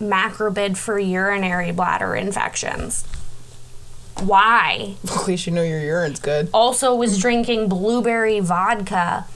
[0.00, 3.04] macrobid for urinary bladder infections.
[4.20, 4.94] Why?
[5.10, 6.50] At least you know your urine's good.
[6.52, 9.26] Also was drinking blueberry vodka.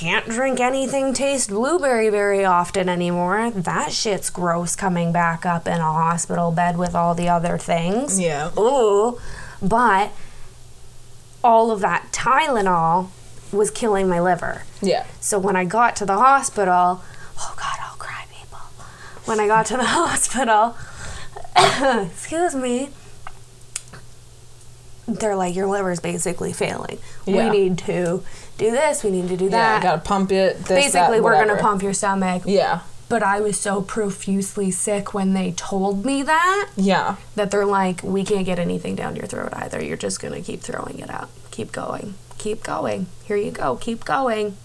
[0.00, 3.50] Can't drink anything taste blueberry very often anymore.
[3.50, 8.18] That shit's gross coming back up in a hospital bed with all the other things.
[8.18, 8.50] Yeah.
[8.58, 9.20] Ooh.
[9.60, 10.12] But
[11.44, 13.10] all of that Tylenol
[13.52, 14.62] was killing my liver.
[14.80, 15.04] Yeah.
[15.20, 17.02] So when I got to the hospital,
[17.38, 18.56] oh God, I'll cry, people.
[19.26, 20.76] When I got to the hospital,
[22.10, 22.88] excuse me,
[25.06, 26.96] they're like, your liver's basically failing.
[27.26, 27.50] Yeah.
[27.50, 28.22] We need to
[28.60, 29.02] do this.
[29.02, 29.82] We need to do that.
[29.82, 29.82] Yeah.
[29.82, 30.58] Gotta pump it.
[30.58, 32.42] This, basically, that, we're gonna pump your stomach.
[32.46, 32.80] Yeah.
[33.08, 37.16] But I was so profusely sick when they told me that Yeah.
[37.34, 39.82] that they're like, we can't get anything down your throat either.
[39.82, 41.28] You're just gonna keep throwing it out.
[41.50, 42.14] Keep going.
[42.38, 43.06] Keep going.
[43.24, 43.76] Here you go.
[43.76, 44.56] Keep going.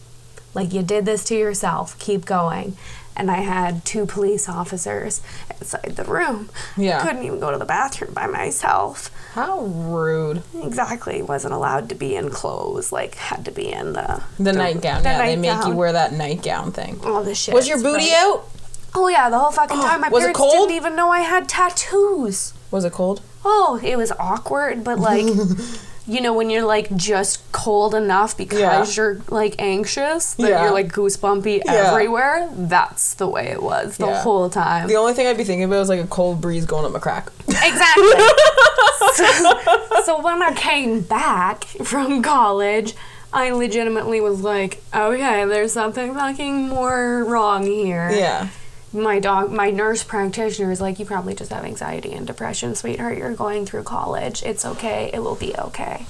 [0.53, 1.97] Like you did this to yourself.
[1.99, 2.77] Keep going.
[3.17, 5.21] And I had two police officers
[5.59, 6.49] inside the room.
[6.75, 7.01] Yeah.
[7.01, 9.09] Couldn't even go to the bathroom by myself.
[9.33, 10.43] How rude.
[10.61, 11.21] Exactly.
[11.21, 12.91] Wasn't allowed to be in clothes.
[12.91, 15.03] Like had to be in the The, nightgown.
[15.03, 16.99] the yeah, they make you wear that nightgown thing.
[17.05, 17.53] all the shit.
[17.53, 18.13] Was your booty right?
[18.17, 18.49] out?
[18.93, 20.01] Oh yeah, the whole fucking oh, time.
[20.01, 22.53] My Was it parents didn't even know I had tattoos.
[22.71, 23.21] Was it cold?
[23.43, 25.25] Oh, it was awkward, but like,
[26.07, 28.85] you know, when you're like just cold enough because Yeah.
[28.95, 30.63] you're like anxious that Yeah.
[30.63, 31.91] you're like goosebumpy Yeah.
[31.91, 32.47] everywhere.
[32.55, 34.87] That's the way it was the whole time.
[34.87, 36.99] The only thing I'd be thinking about was like a cold breeze going up my
[36.99, 37.29] crack.
[37.47, 38.03] exactly.
[39.13, 39.59] so,
[40.03, 42.93] so when I came back from college,
[43.33, 48.09] I legitimately was like, okay, there's something fucking more wrong here.
[48.11, 48.47] yeah.
[48.95, 53.17] My dog my nurse practitioner is like you probably just have anxiety and depression sweetheart.
[53.17, 54.41] You're going through college.
[54.43, 55.11] It's okay.
[55.13, 56.05] It will be okay.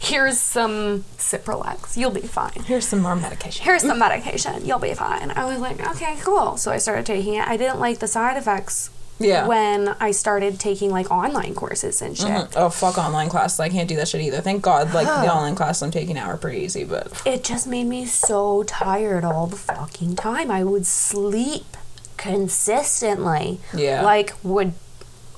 [0.00, 2.62] Here's some Cipralex you'll be fine.
[2.64, 3.64] Here's some more medication.
[3.64, 4.64] here's some medication.
[4.64, 5.32] You'll be fine.
[5.32, 6.56] I was like okay cool.
[6.56, 7.46] So i started taking it.
[7.48, 9.48] I didn't like the side effects Yeah.
[9.48, 12.28] when i started taking like online courses and shit.
[12.28, 12.52] Mhm.
[12.54, 13.58] Oh fuck online classes!
[13.58, 14.40] I can't do that shit either.
[14.40, 16.84] Thank God, like the online classes I'm taking now are pretty easy.
[16.84, 20.52] But it just made me so tired all the fucking time.
[20.52, 21.76] I would sleep
[22.18, 24.02] consistently Yeah.
[24.02, 24.74] like would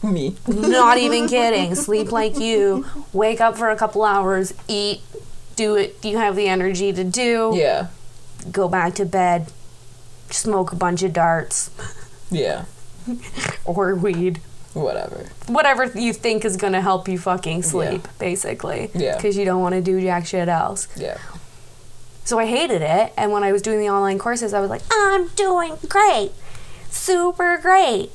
[0.03, 1.75] me, Not even kidding.
[1.75, 2.87] Sleep like you.
[3.13, 4.55] Wake up for a couple hours.
[4.67, 5.03] Eat.
[5.57, 5.97] Do it.
[6.03, 7.53] You have the energy to do.
[7.55, 7.89] yeah,
[8.51, 9.53] Go back to bed.
[10.31, 11.71] Smoke a bunch of darts
[12.31, 12.65] yeah,
[13.65, 14.41] or weed.
[14.75, 15.29] whatever.
[15.49, 18.91] Whatever you think is gonna help you fucking sleep, basically.
[18.95, 19.17] Yeah.
[19.17, 20.87] Because you don't want to do jack shit else.
[20.97, 21.19] Yeah,
[22.25, 23.13] So I hated it.
[23.19, 26.31] And when I was doing the online courses, I was like, I'm doing great.
[26.91, 28.11] Super great.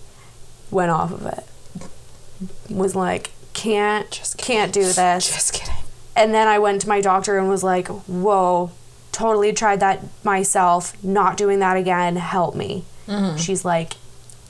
[0.72, 1.44] Went off of it.
[2.70, 4.56] Was like, can't, Just kidding.
[4.58, 5.28] can't do this.
[5.28, 5.74] just kidding.
[6.16, 8.72] And then I went to my doctor and was like, whoa,
[9.12, 12.84] totally tried that myself, not doing that again, help me.
[13.08, 13.38] Mm-hmm.
[13.38, 13.94] She's like,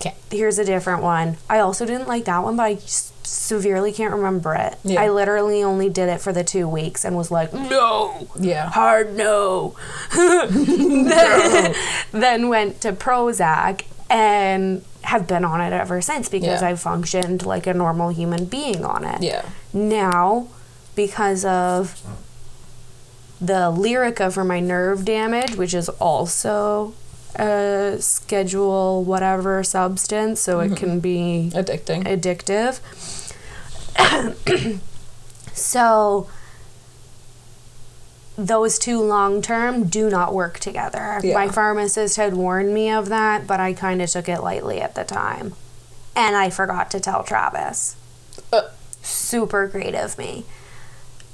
[0.02, 0.14] Okay.
[0.30, 1.38] here's a different one.
[1.50, 2.76] I also didn't like that one, but I
[3.24, 4.76] severely can't remember it.
[4.84, 5.02] Yeah.
[5.02, 9.16] I literally only did it for the two weeks and was like, no, Yeah, hard
[9.16, 9.76] no.
[10.16, 11.76] then,
[12.12, 13.84] then went to Prozac
[14.15, 16.69] and have been on it ever since because Yeah.
[16.69, 20.47] I functioned like a normal human being on it yeah, now
[20.95, 22.01] because of
[23.41, 26.93] the lyrica for my nerve damage which is also
[27.36, 32.01] a schedule whatever substance so it can be addicting.
[32.06, 32.80] addictive
[35.54, 36.28] so
[38.38, 41.19] those two long term do not work together.
[41.24, 41.34] Yeah.
[41.34, 44.95] My pharmacist had warned me of that, but I kind of took it lightly at
[44.95, 45.54] the time.
[46.15, 47.95] And I forgot to tell Travis.
[48.52, 48.63] Uh.
[49.02, 50.45] Super great of me.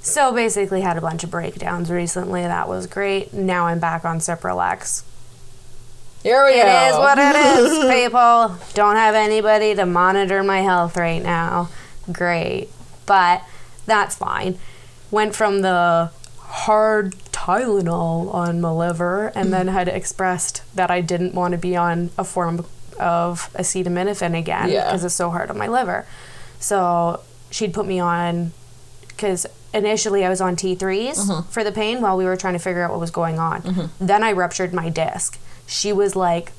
[0.01, 2.41] So basically had a bunch of breakdowns recently.
[2.41, 3.33] That was great.
[3.33, 5.03] Now I'm back on Cipralex.
[6.23, 6.87] Here we It go.
[6.89, 8.57] is what it is, people.
[8.73, 11.69] Don't have anybody to monitor my health right now.
[12.11, 12.69] Great.
[13.05, 13.43] But
[13.85, 14.57] that's fine.
[15.09, 16.11] Went from the
[16.51, 21.77] hard Tylenol on my liver and then had expressed that I didn't want to be
[21.77, 22.65] on a form
[22.99, 24.83] of acetaminophen again Yeah.
[24.85, 26.05] because it's so hard on my liver.
[26.59, 27.21] So
[27.51, 28.51] she'd put me on
[29.07, 30.77] because initially I was on T3s
[31.19, 31.49] mm-hmm.
[31.49, 33.61] for the pain while we were trying to figure out what was going on.
[33.61, 34.05] Mm-hmm.
[34.05, 35.39] Then I ruptured my disc.
[35.65, 36.51] She was like,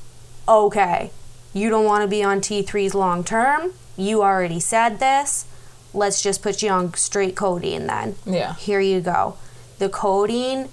[0.49, 1.11] okay,
[1.53, 3.73] you don't want to be on T3s long term.
[3.95, 5.45] You already said this.
[5.93, 8.15] Let's just put you on straight codeine then.
[8.25, 8.55] Yeah.
[8.55, 9.37] Here you go.
[9.79, 10.69] The codeine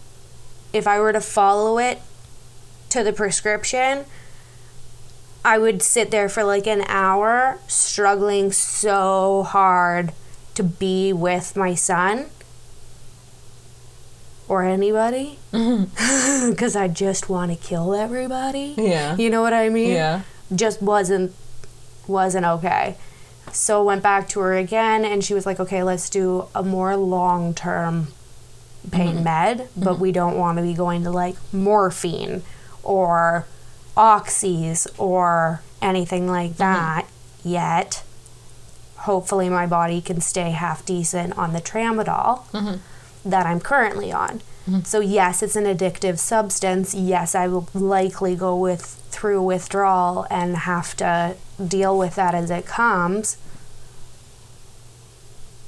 [0.73, 2.01] if I were to follow it
[2.91, 4.05] to the prescription,
[5.45, 10.13] I would sit there for like an hour struggling so hard
[10.55, 12.27] to be with my son
[14.49, 16.51] or anybody mm-hmm.
[16.51, 18.75] because I just want to kill everybody.
[18.77, 19.17] Yeah.
[19.17, 19.93] You know what I mean?
[19.93, 20.23] Yeah.
[20.55, 21.33] Just wasn't
[22.07, 22.97] wasn't okay.
[23.53, 26.97] So went back to her again and she was like, "Okay, let's do a more
[26.97, 28.09] long-term
[28.91, 29.25] pain mm-hmm.
[29.25, 30.03] med, but mm-hmm.
[30.03, 32.43] we don't want to be going to like morphine
[32.83, 33.47] or
[33.97, 36.59] oxys or anything like mm-hmm.
[36.59, 37.07] that
[37.45, 38.03] yet.
[38.99, 42.45] Hopefully my body can stay half decent on the tramadol
[43.25, 44.41] that I'm currently on.
[44.85, 46.95] So yes, it's an addictive substance.
[46.95, 51.35] Yes, I will likely go with through withdrawal and have to
[51.67, 53.37] deal with that as it comes.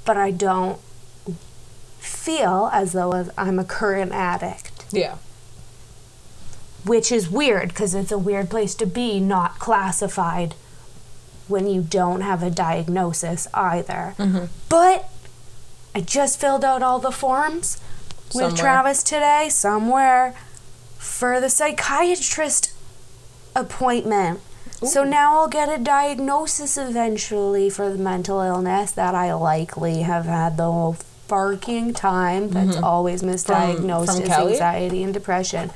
[0.04, 0.78] But I don't
[2.02, 5.16] feel as though I'm a current addict, Yeah.
[6.84, 10.54] which is weird because it's a weird place to be, not classified
[11.48, 14.14] when you don't have a diagnosis either.
[14.18, 14.46] Mm-hmm.
[14.68, 15.08] But
[15.94, 17.80] I just filled out all the forms
[18.34, 20.34] with Travis today, somewhere,
[20.98, 22.72] for the psychiatrist
[23.54, 24.40] appointment.
[24.82, 30.24] So now I'll get a diagnosis eventually for the mental illness that I likely have
[30.24, 30.96] had the whole
[31.32, 32.50] farking time.
[32.50, 32.84] That's mm-hmm.
[32.84, 34.52] always misdiagnosed from as Kelly?
[34.52, 35.70] anxiety and depression.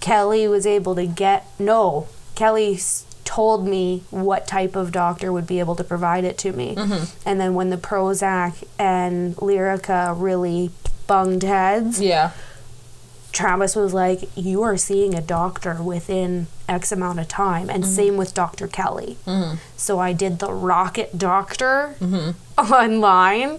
[0.00, 2.08] Kelly was able to get no.
[2.34, 2.80] Kelly
[3.24, 7.04] told me what type of doctor would be able to provide it to me, Mm-hmm.
[7.28, 10.70] and then when the Prozac and Lyrica really
[11.06, 12.32] bunged heads, Yeah.
[13.32, 17.92] Travis was like, "You are seeing a doctor within X amount of time," and mm-hmm.
[17.92, 18.66] same with Dr.
[18.68, 19.16] Kelly.
[19.26, 19.56] Mm-hmm.
[19.76, 21.96] So I did the Rocket Doctor
[22.58, 23.58] online,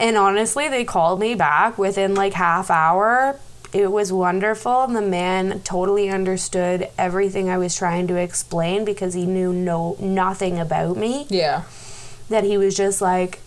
[0.00, 3.38] and honestly, they called me back within like half hour.
[3.72, 9.14] It was wonderful, and the man totally understood everything I was trying to explain because
[9.14, 11.26] he knew no nothing about me.
[11.28, 11.62] Yeah.
[12.30, 13.40] That he was just like,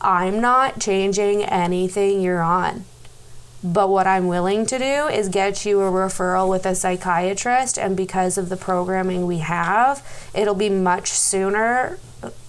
[0.00, 2.84] "I'm not changing anything you're on."
[3.62, 7.96] But what I'm willing to do is get you a referral with a psychiatrist, and
[7.96, 10.00] because of the programming we have,
[10.32, 11.98] it'll be much sooner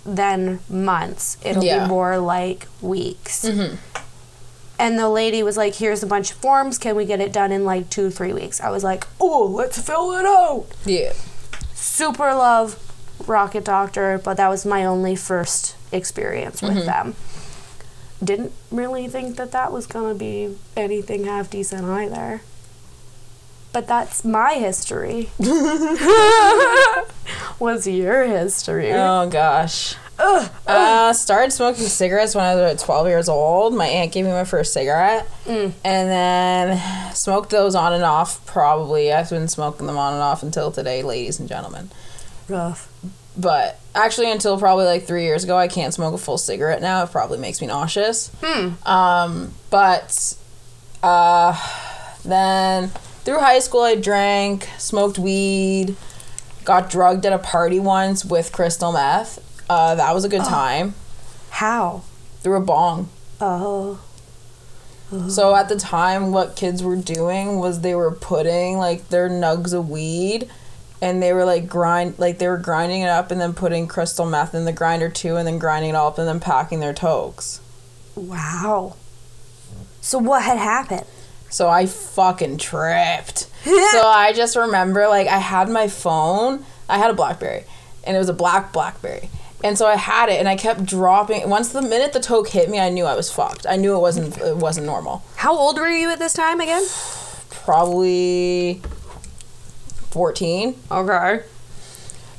[0.05, 1.37] than months.
[1.43, 1.83] It'll Yeah.
[1.83, 3.45] be more like weeks.
[3.45, 3.75] Mm-hmm.
[4.77, 6.77] And the lady was like, Here's a bunch of forms.
[6.77, 8.61] Can we get it done in like two, three weeks?
[8.61, 10.65] I was like, Oh, let's fill it out.
[10.85, 11.13] Yeah.
[11.73, 12.79] Super love
[13.27, 16.85] Rocket Doctor, but that was my only first experience with mm-hmm.
[16.85, 17.15] them.
[18.23, 22.41] Didn't really think that that was going to be anything half decent either.
[23.71, 25.29] But that's my history.
[27.59, 28.91] What's your history?
[28.93, 29.95] Oh gosh.
[30.67, 33.73] Uh, started smoking cigarettes when I was about 12 years old.
[33.73, 35.25] My aunt gave me my first cigarette.
[35.47, 39.13] And then smoked those on and off probably.
[39.13, 41.89] I've been smoking them on and off until today, ladies and gentlemen.
[42.49, 42.91] Rough.
[43.37, 47.01] But actually, until probably like three years ago, I can't smoke a full cigarette now.
[47.03, 48.29] It probably makes me nauseous.
[48.85, 50.35] Um, but
[51.01, 51.55] uh,
[52.25, 52.89] then
[53.23, 55.95] through high school, I drank, smoked weed,
[56.65, 59.39] got drugged at a party once with crystal meth.
[59.69, 60.95] Uh, that was a good time.
[61.51, 62.03] How?
[62.41, 63.09] Through a bong.
[63.39, 63.99] Oh.
[65.27, 69.73] So at the time, what kids were doing was they were putting like their nugs
[69.73, 70.47] of weed,
[71.01, 74.27] and they were like grind like they were grinding it up and then putting crystal
[74.27, 76.93] meth in the grinder too, and then grinding it all up and then packing their
[76.93, 77.59] tokes.
[78.15, 78.97] Wow.
[79.99, 81.05] So what had happened?
[81.49, 83.48] So I fucking tripped.
[83.91, 86.65] so I just remember like I had my phone.
[86.87, 87.63] I had a BlackBerry,
[88.03, 89.29] and it was a black BlackBerry.
[89.63, 91.49] And so I had it, and I kept dropping.
[91.49, 93.65] Once the minute the toke hit me, I knew I was fucked.
[93.67, 95.23] I knew it wasn't it wasn't normal.
[95.35, 96.85] How old were you at this time again?
[97.49, 98.81] Probably
[100.09, 100.75] fourteen.
[100.89, 101.43] Okay.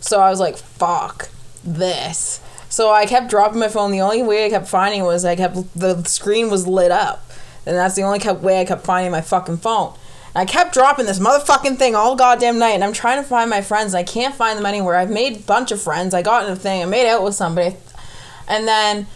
[0.01, 1.29] So I was like, fuck
[1.62, 2.41] this.
[2.71, 3.91] So I kept dropping my phone.
[3.91, 7.31] The only way I kept finding was I kept the screen was lit up.
[7.66, 9.93] And that's the only kept way I kept finding my fucking phone.
[10.35, 13.51] And I kept dropping this motherfucking thing all goddamn night and I'm trying to find
[13.51, 14.97] my friends I can't find them anywhere.
[14.97, 16.14] I've made a bunch of friends.
[16.14, 17.76] I got in a thing, I made out with somebody.
[18.49, 19.07] And then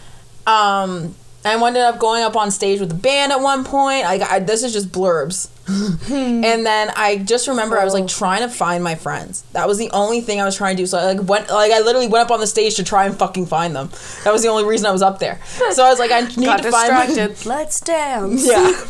[0.47, 4.03] um I ended up going up on stage with the band at one point.
[4.03, 5.49] Like I, this is just blurbs.
[5.67, 9.43] and then I just remember I was like trying to find my friends.
[9.53, 10.87] That was the only thing I was trying to do.
[10.87, 13.15] So I like went like I literally went up on the stage to try and
[13.15, 13.89] fucking find them.
[14.23, 15.39] That was the only reason I was up there.
[15.45, 17.47] So I was like I need Got to find my distracted.
[17.47, 18.47] Let's dance.
[18.47, 18.71] yeah,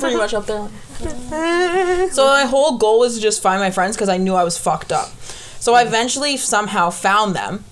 [0.00, 0.68] pretty much up there.
[0.98, 4.56] So my whole goal was to just find my friends because I knew I was
[4.58, 5.08] fucked up.
[5.60, 7.64] So I eventually somehow found them,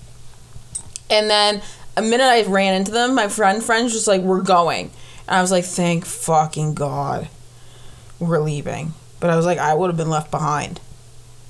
[1.09, 1.61] and then
[1.95, 4.89] a minute I ran into them, my friend friends just like we're going,
[5.27, 7.29] and I was like, thank fucking god,
[8.19, 8.93] we're leaving.
[9.19, 10.79] But I was like, I would have been left behind.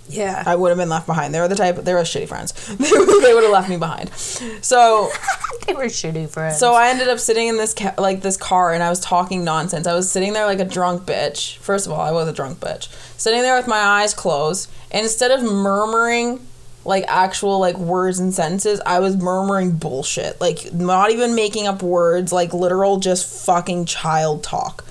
[0.10, 0.44] Yeah.
[0.46, 1.34] I would have been left behind.
[1.34, 1.78] They were the type.
[1.78, 2.52] They were shitty friends.
[2.78, 4.12] they would have left me behind.
[4.14, 5.10] So
[5.68, 6.60] they were shitty friends.
[6.60, 9.44] So I ended up sitting in this ca- like this car and I was talking
[9.44, 9.88] nonsense.
[9.88, 11.58] I was sitting there like a drunk bitch.
[11.58, 12.90] First of all, I was a drunk bitch.
[13.18, 16.46] Sitting there with my eyes closed and instead of murmuring
[16.86, 20.40] like actual like words and sentences, I was murmuring bullshit.
[20.42, 24.84] Like not even making up words, like literal just fucking child talk.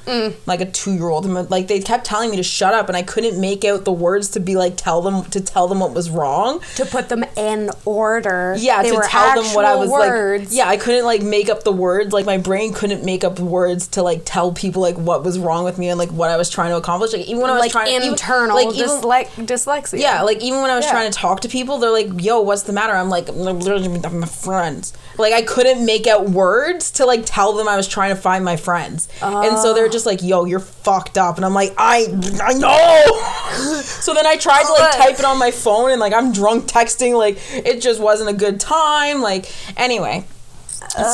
[0.46, 1.26] Like a 2-year-old.
[1.50, 4.28] Like they kept telling me to shut up and I couldn't make out the words
[4.30, 6.60] to be like tell them to tell them what was wrong.
[6.76, 8.54] to put them in order.
[8.58, 10.50] Yeah, they to tell them what I was words.
[10.50, 10.56] like.
[10.56, 12.12] Yeah, I couldn't like make up the words.
[12.12, 15.64] Like my brain couldn't make up words to like tell people like what was wrong
[15.64, 17.12] with me and like what I was trying to accomplish.
[17.12, 19.98] Like even when I was like trying to internal even, like even dysle- dyslexia.
[20.00, 20.90] yeah, like even when I was Yeah.
[20.92, 24.26] trying to talk to people, they're like, "Yo, what's the matter?" I'm like, "I'm my
[24.26, 28.20] friends." Like I couldn't make out words to like tell them I was trying to
[28.20, 31.74] find my friends, and so they're just like, "Yo, you're fucked up," and I'm like,
[31.78, 32.06] "I
[32.42, 36.12] I know." so then I tried to like type it on my phone, and like
[36.12, 39.20] I'm drunk texting, like it just wasn't a good time.
[39.22, 40.24] Like anyway.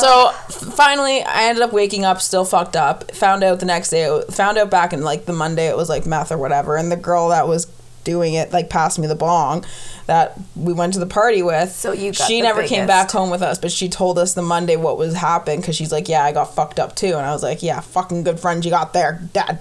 [0.01, 3.11] So f- finally, I ended up waking up still fucked up.
[3.15, 4.21] Found out the next day.
[4.31, 6.75] Found out back in like the Monday it was like meth or whatever.
[6.75, 7.65] And the girl that was
[8.03, 9.63] doing it like passed me the bong
[10.09, 11.71] that we went to the party with.
[11.71, 14.41] So you got she never came back home with us, but she told us the
[14.41, 17.09] Monday what was happened because she's like, yeah, I got fucked up too.
[17.09, 19.59] And I was like, yeah, fucking good friend you got there, dad.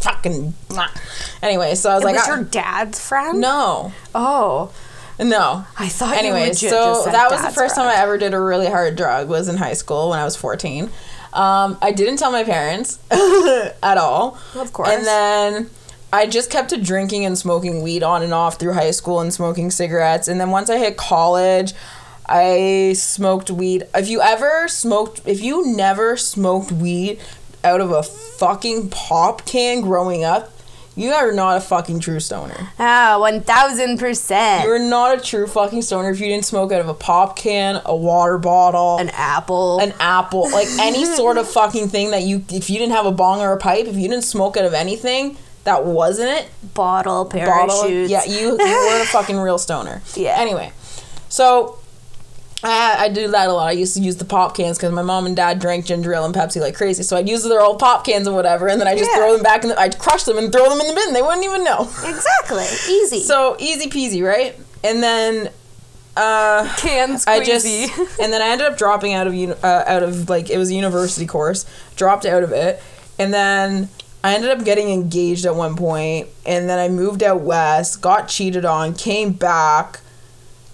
[0.00, 0.52] Fucking.
[0.70, 0.88] mwah."
[1.42, 3.40] Anyway, so I was It like, was your dad's friend?
[3.40, 4.72] no, Oh.
[5.20, 5.64] no.
[5.78, 7.86] I thought Anyway, so that was the first time.
[7.86, 10.90] I ever did a really hard drug was in high school when I was 14.
[11.32, 14.38] Um, I didn't tell my parents at all.
[14.56, 14.88] Of course.
[14.88, 15.70] And then
[16.12, 19.32] I just kept to drinking and smoking weed on and off through high school and
[19.32, 20.26] smoking cigarettes.
[20.28, 21.74] And then once I hit college,
[22.26, 23.84] I smoked weed.
[23.94, 27.20] If you ever smoked, if you never smoked weed
[27.62, 30.50] out of a fucking pop can growing up,
[30.96, 32.70] you are not a fucking true stoner.
[32.78, 34.64] Ah, 1000%.
[34.64, 37.80] You're not a true fucking stoner if you didn't smoke out of a pop can,
[37.84, 39.78] a water bottle, An apple.
[39.80, 43.12] an apple, like any sort of fucking thing that you, if you didn't have a
[43.12, 45.36] bong or a pipe, if you didn't smoke out of anything
[45.68, 48.10] that wasn't it, bottle, parachutes.
[48.10, 50.00] yeah, you, you weren't a fucking real stoner.
[50.16, 50.34] Yeah.
[50.38, 50.72] Anyway,
[51.28, 51.78] so
[52.62, 53.68] I, I do that a lot.
[53.68, 56.24] I used to use the pop cans because my mom and dad drank ginger ale
[56.24, 57.02] and Pepsi like crazy.
[57.02, 59.18] So I'd use their old pop cans and whatever, and then I just Yeah.
[59.18, 61.12] throw them back in the, I'd crush them and throw them in the bin.
[61.12, 61.82] They wouldn't even know.
[62.04, 62.64] Exactly.
[62.88, 63.20] Easy.
[63.20, 64.56] So easy peasy, right?
[64.82, 65.50] And then
[66.16, 67.64] uh can I just
[68.20, 70.74] and then I ended up dropping out of uh, out of like it was a
[70.74, 71.64] university course,
[71.94, 72.82] dropped out of it,
[73.20, 73.88] and then
[74.24, 78.28] I ended up getting engaged at one point, and then I moved out west, got
[78.28, 80.00] cheated on, came back,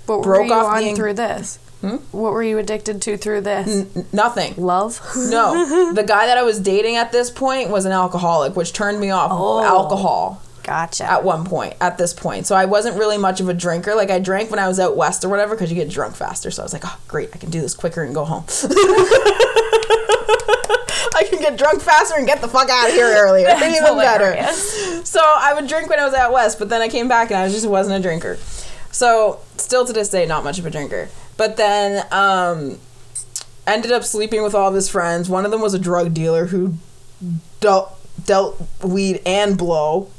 [0.06, 1.58] what broke were you off on en- through this?
[1.82, 1.96] Hmm?
[2.12, 3.68] What were you addicted to through this?
[3.94, 4.54] n- nothing.
[4.56, 5.00] Love?
[5.14, 8.98] No, the guy that I was dating at this point was an alcoholic, which turned
[9.00, 9.62] me off Oh.
[9.62, 10.40] alcohol.
[10.62, 11.04] Gotcha.
[11.04, 14.08] at one point at this point so i wasn't really much of a drinker like
[14.08, 16.62] i drank when i was out west or whatever because you get drunk faster so
[16.62, 18.44] i was like oh great i can do this quicker and go home
[21.16, 23.96] i can get drunk faster and get the fuck out of here earlier That's even
[23.96, 24.52] better
[25.04, 27.38] so i would drink when i was out west but then i came back and
[27.38, 28.36] i just wasn't a drinker
[28.90, 32.78] so still to this day not much of a drinker but then um
[33.66, 36.46] ended up sleeping with all of his friends one of them was a drug dealer
[36.46, 36.74] who
[37.60, 40.10] dealt dealt weed and blow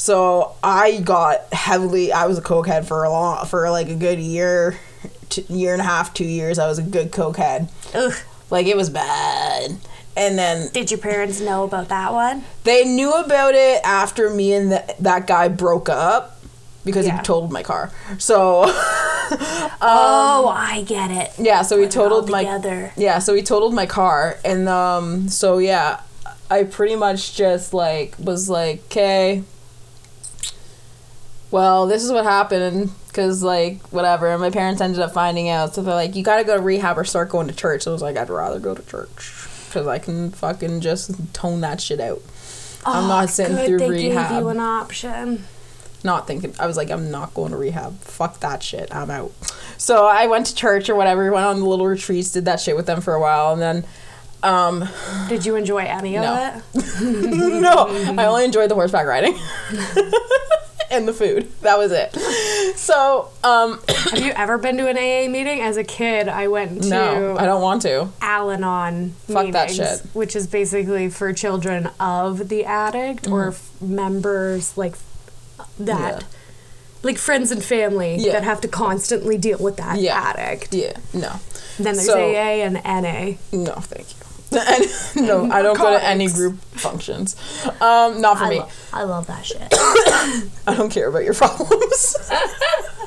[0.00, 2.10] so I got heavily.
[2.10, 4.78] I was a cokehead for a long, for like a good year,
[5.28, 6.58] t- year and a half, two years.
[6.58, 7.68] I was a good cokehead.
[7.94, 8.14] Ugh.
[8.50, 9.76] Like it was bad.
[10.16, 12.44] And then Did your parents know about that one?
[12.64, 16.36] they knew about it after me and th- that guy broke up
[16.84, 17.18] because Yeah.
[17.18, 17.90] he totaled my car.
[18.18, 21.30] So oh, I get it.
[21.38, 22.92] yeah, so he Put it all totaled my together.
[22.96, 26.00] yeah, so he totaled my car, and um, so yeah,
[26.50, 29.44] I pretty much just like was like, okay,
[31.50, 34.28] well, this is what happened, because like whatever.
[34.28, 36.62] And my parents ended up finding out, so they're like, you got to go to
[36.62, 37.82] rehab or start going to church.
[37.82, 39.32] So I was like, I'd rather go to church
[39.66, 42.20] because I can fucking just tone that shit out.
[42.86, 44.30] I'm Oh, not sitting good, through they rehab.
[44.30, 45.44] gave you an option.
[46.02, 47.98] not thinking I was like I'm not going to rehab.
[48.00, 48.94] Fuck that shit.
[48.94, 49.32] I'm out.
[49.76, 52.74] So I went to church or whatever, went on the little retreats, did that shit
[52.76, 53.84] with them for a while and then
[54.42, 54.88] um
[55.28, 56.62] Did you enjoy any of No.
[56.74, 57.02] it?
[57.60, 57.86] no,
[58.18, 59.34] I only enjoyed the horseback riding.
[60.90, 61.52] and the food.
[61.60, 62.16] That was it.
[62.76, 65.60] So, um Have you ever been to an AA meeting?
[65.60, 68.08] As a kid, I went to no, I don't want to.
[68.20, 70.06] Al-Anon Fuck that meetings, shit.
[70.14, 74.96] which is basically for children of the addict or f- members like
[75.78, 76.20] that.
[76.22, 76.26] Yeah.
[77.02, 78.32] like friends and family Yeah.
[78.32, 80.18] that have to constantly deal with that Yeah.
[80.18, 80.74] addict.
[80.74, 81.32] Yeah, no.
[81.78, 83.38] Then there's So- AA and NA.
[83.52, 84.19] No, thank you.
[85.16, 87.36] No, I don't go to any group functions.
[87.80, 88.58] Um, not for I, me.
[88.60, 89.62] lo- I love that shit.
[90.66, 92.16] I don't care about your problems.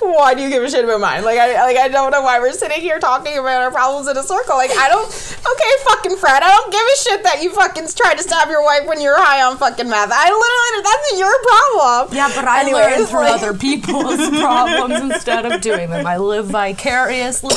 [0.00, 1.24] why do you give a shit about mine?
[1.24, 4.16] Like I like I don't know why we're sitting here talking about our problems in
[4.16, 4.56] a circle.
[4.56, 8.16] Like I don't okay, fucking Fred, I don't give a shit that you fucking tried
[8.18, 10.10] to stab your wife when you're high on fucking meth.
[10.12, 12.14] I literally that's your problem.
[12.16, 16.06] Yeah, but I Anyways, learn through like- other people's problems instead of doing them.
[16.06, 17.54] I live vicariously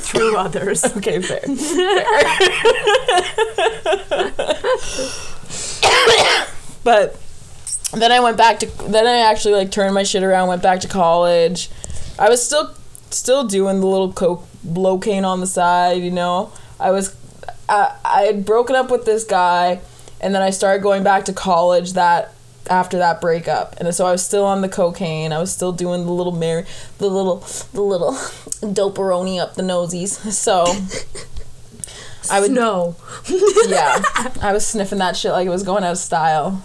[0.00, 0.84] through others.
[0.84, 1.40] Okay, fair.
[6.84, 7.16] but
[7.92, 10.80] then I went back to then I actually like turned my shit around, went back
[10.80, 11.70] to college.
[12.18, 12.74] I was still
[13.10, 16.52] still doing the little coke blow, blocaine on the side, you know.
[16.78, 17.16] I was
[17.68, 19.80] I, I had broken up with this guy
[20.20, 22.34] and then I started going back to college that
[22.68, 23.76] after that breakup.
[23.78, 25.32] And so I was still on the cocaine.
[25.32, 26.64] I was still doing the little Mary
[26.98, 27.36] the little
[27.72, 28.12] the little
[28.62, 30.10] doperoni up the nosies.
[30.32, 30.66] So
[32.30, 32.96] I would No.
[33.68, 34.02] yeah,
[34.42, 36.62] I was sniffing that shit like it was going out of style.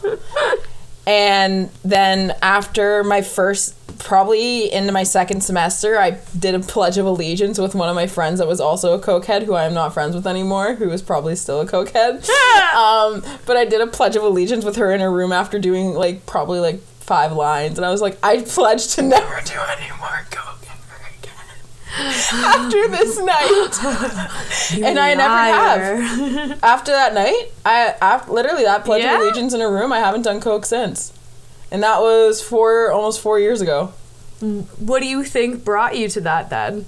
[1.05, 7.05] And then after my first, probably into my second semester, I did a pledge of
[7.05, 9.93] allegiance with one of my friends that was also a cokehead, who I am not
[9.93, 12.27] friends with anymore, who is probably still a cokehead.
[12.75, 15.93] um, but I did a pledge of allegiance with her in her room after doing
[15.93, 19.89] like probably like five lines, and I was like, I pledge to never do any
[19.99, 21.33] more coke ever again
[22.33, 24.79] after this night.
[24.83, 29.15] and I never have after that night, I after, literally that pledge Yeah?
[29.15, 29.91] of allegiance in a room.
[29.93, 31.13] I haven't done coke since,
[31.71, 33.93] and that was four almost four years ago.
[34.41, 36.85] Mm, what do you think brought you to that then?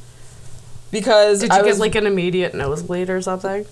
[0.91, 3.65] Because Did you I get was like an immediate nosebleed or something?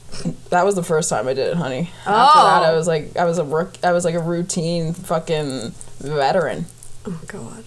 [0.50, 1.90] that was the first time I did it, honey.
[2.06, 2.44] After Oh.
[2.46, 6.66] that, I was like I was a rook, I was like a routine fucking veteran.
[7.06, 7.64] Oh god.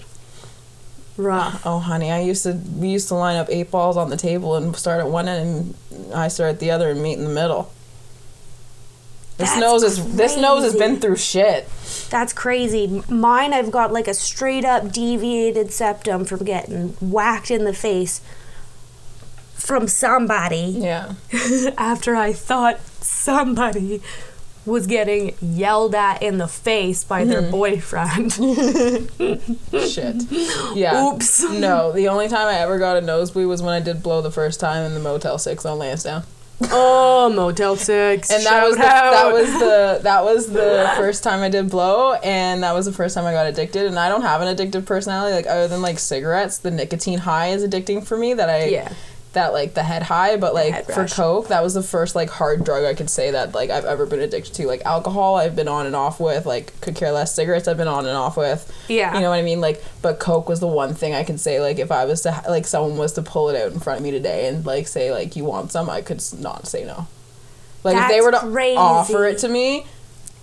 [1.17, 1.63] Rough.
[1.65, 4.57] Oh, honey, I used to we used to line up eight balls on the table
[4.57, 7.31] and start at one end and I start at the other and meet in the
[7.31, 7.73] middle.
[9.39, 11.69] This That's nose is this nose has been through shit.
[12.11, 13.03] That's crazy.
[13.11, 18.21] Mine, I've got like a straight up deviated septum from getting whacked in the face
[19.55, 21.15] from somebody Yeah.
[21.79, 24.01] after I thought somebody
[24.67, 27.51] was getting yelled at in the face by their mm-hmm.
[27.53, 28.33] boyfriend.
[29.91, 30.25] Shit.
[30.77, 31.07] Yeah.
[31.07, 31.51] Oops.
[31.51, 34.31] No, the only time I ever got a nosebleed was when I did blow the
[34.31, 36.25] first time in the Motel Six on Lansdowne,
[36.63, 38.31] oh, Motel 6.
[38.31, 39.11] and that was the, out.
[39.13, 42.93] that was the that was the first time I did blow, and that was the
[42.93, 43.87] first time I got addicted.
[43.87, 46.59] And I don't have an addictive personality, like other than like cigarettes.
[46.59, 48.35] The nicotine high is addicting for me.
[48.35, 48.93] That I Yeah.
[49.37, 52.65] That like the head high, but like for coke, that was the first like hard
[52.65, 54.67] drug I could say that like I've ever been addicted to.
[54.67, 56.45] Like alcohol, I've been on and off with.
[56.45, 57.35] Like could care less.
[57.35, 58.71] Cigarettes, I've been on and off with.
[58.89, 59.15] Yeah.
[59.15, 59.61] You know what I mean?
[59.61, 61.61] Like, but coke was the one thing I could say.
[61.61, 64.01] Like, if I was to ha- like someone was to pull it out in front
[64.01, 67.07] of me today and like say like you want some, I could not say no.
[67.85, 68.77] Like if they were to crazy.
[68.77, 69.87] offer it to me,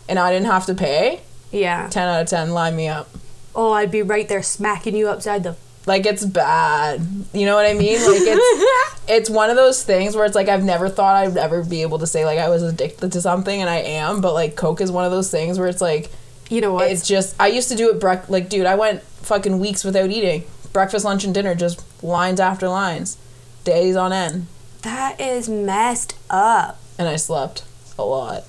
[0.07, 1.21] and I didn't have to pay,
[1.51, 1.89] Yeah.
[1.89, 3.09] ten out of ten, line me up.
[3.55, 5.55] Oh, I'd be right there smacking you upside the.
[5.86, 7.01] Like it's bad.
[7.34, 7.95] You know what I mean?
[7.99, 11.63] Like it's it's one of those things where it's like I've never thought I'd ever
[11.63, 14.55] be able to say like I was addicted to something and I am, but like
[14.55, 16.09] coke is one of those things where it's like
[16.49, 16.89] You know what?
[16.89, 20.09] it's just I used to do it brec- like dude, I went fucking weeks without
[20.09, 20.45] eating.
[20.71, 23.17] Breakfast, lunch and dinner just lines after lines.
[23.65, 24.47] Days on end.
[24.84, 26.79] that is messed up.
[26.97, 27.63] And I slept
[27.99, 28.43] a lot,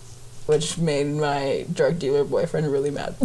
[0.46, 3.14] which made my drug dealer boyfriend really mad.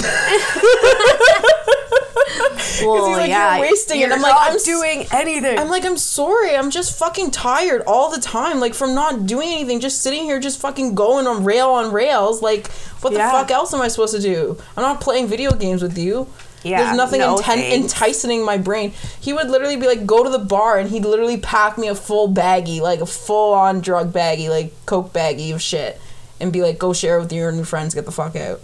[2.82, 5.58] Well, he's like, yeah, "You're wasting it." you're I'm like, "I'm doing anything.
[5.60, 6.56] I'm like, I'm sorry.
[6.56, 8.60] I'm just fucking tired all the time.
[8.60, 12.42] Like from not doing anything, just sitting here, just fucking going on rail on rails.
[12.42, 12.68] Like,
[13.02, 13.26] what Yeah.
[13.26, 14.58] the fuck else am I supposed to do?
[14.78, 16.28] I'm not playing video games with you.
[16.64, 18.92] Yeah, There's nothing no inten- enticing my brain.
[19.22, 21.96] He would literally be like, go to the bar, and he'd literally pack me a
[21.96, 26.00] full baggie, like a full on drug baggie, like coke baggie of shit,
[26.42, 27.94] and be like, go share it with your new friends.
[27.96, 28.60] Get the fuck out.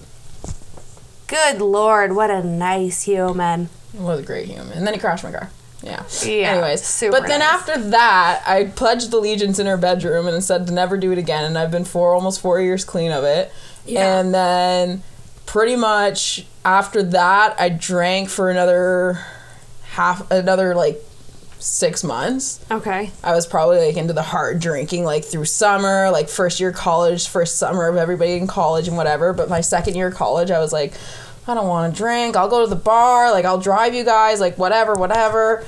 [1.28, 3.70] Good lord, what a nice human.
[3.94, 4.72] was a great human.
[4.78, 5.50] And then he crashed my car.
[5.84, 6.04] Yeah.
[6.24, 7.50] Yeah, Anyways, super but then nice.
[7.54, 11.44] after that, I pledged allegiance in her bedroom and said to never do it again.
[11.46, 13.52] And I've been four, almost four years clean of it.
[13.86, 14.20] Yeah.
[14.20, 15.04] And then
[15.46, 19.20] pretty much after that, I drank for another
[19.92, 21.00] half, another like
[21.66, 22.64] six months.
[22.70, 23.12] Okay.
[23.24, 27.28] I was probably like into the hard drinking like through summer, like first year college,
[27.28, 29.34] first summer of everybody in college and whatever.
[29.34, 30.94] But my second year of college, I was like,
[31.48, 32.36] I don't want to drink.
[32.36, 33.32] I'll go to the bar.
[33.32, 34.40] Like I'll drive you guys.
[34.40, 35.66] Like whatever, whatever.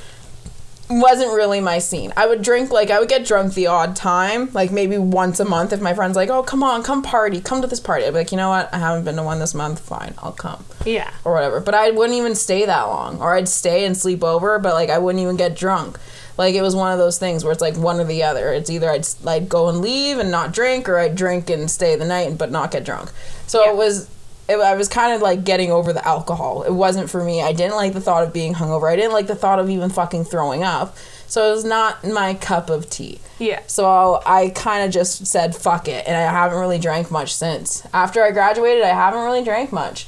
[0.90, 2.14] Wasn't really my scene.
[2.16, 5.46] I would drink like I would get drunk the odd time, like maybe once a
[5.46, 8.12] month if my friends like, "Oh, come on, come party, come to this party." I'd
[8.12, 8.74] be like, "You know what?
[8.74, 9.80] I haven't been to one this month.
[9.80, 11.10] Fine, I'll come." Yeah.
[11.26, 11.60] Or whatever.
[11.60, 14.90] But I wouldn't even stay that long, or I'd stay and sleep over, but like
[14.90, 16.00] I wouldn't even get drunk.
[16.38, 18.54] Like it was one of those things where it's like one or the other.
[18.54, 21.96] It's either I'd like go and leave and not drink, or I'd drink and stay
[21.96, 23.12] the night but not get drunk.
[23.48, 23.72] So Yeah.
[23.72, 24.08] it was.
[24.50, 26.64] It, I was kind of like getting over the alcohol.
[26.64, 27.42] It wasn't for me.
[27.42, 28.92] I didn't like the thought of being hungover.
[28.92, 30.96] I didn't like the thought of even fucking throwing up.
[31.28, 33.20] So it was not my cup of tea.
[33.38, 33.62] Yeah.
[33.68, 37.86] So I kind of just said fuck it, and I haven't really drank much since.
[37.94, 40.08] After I graduated, I haven't really drank much.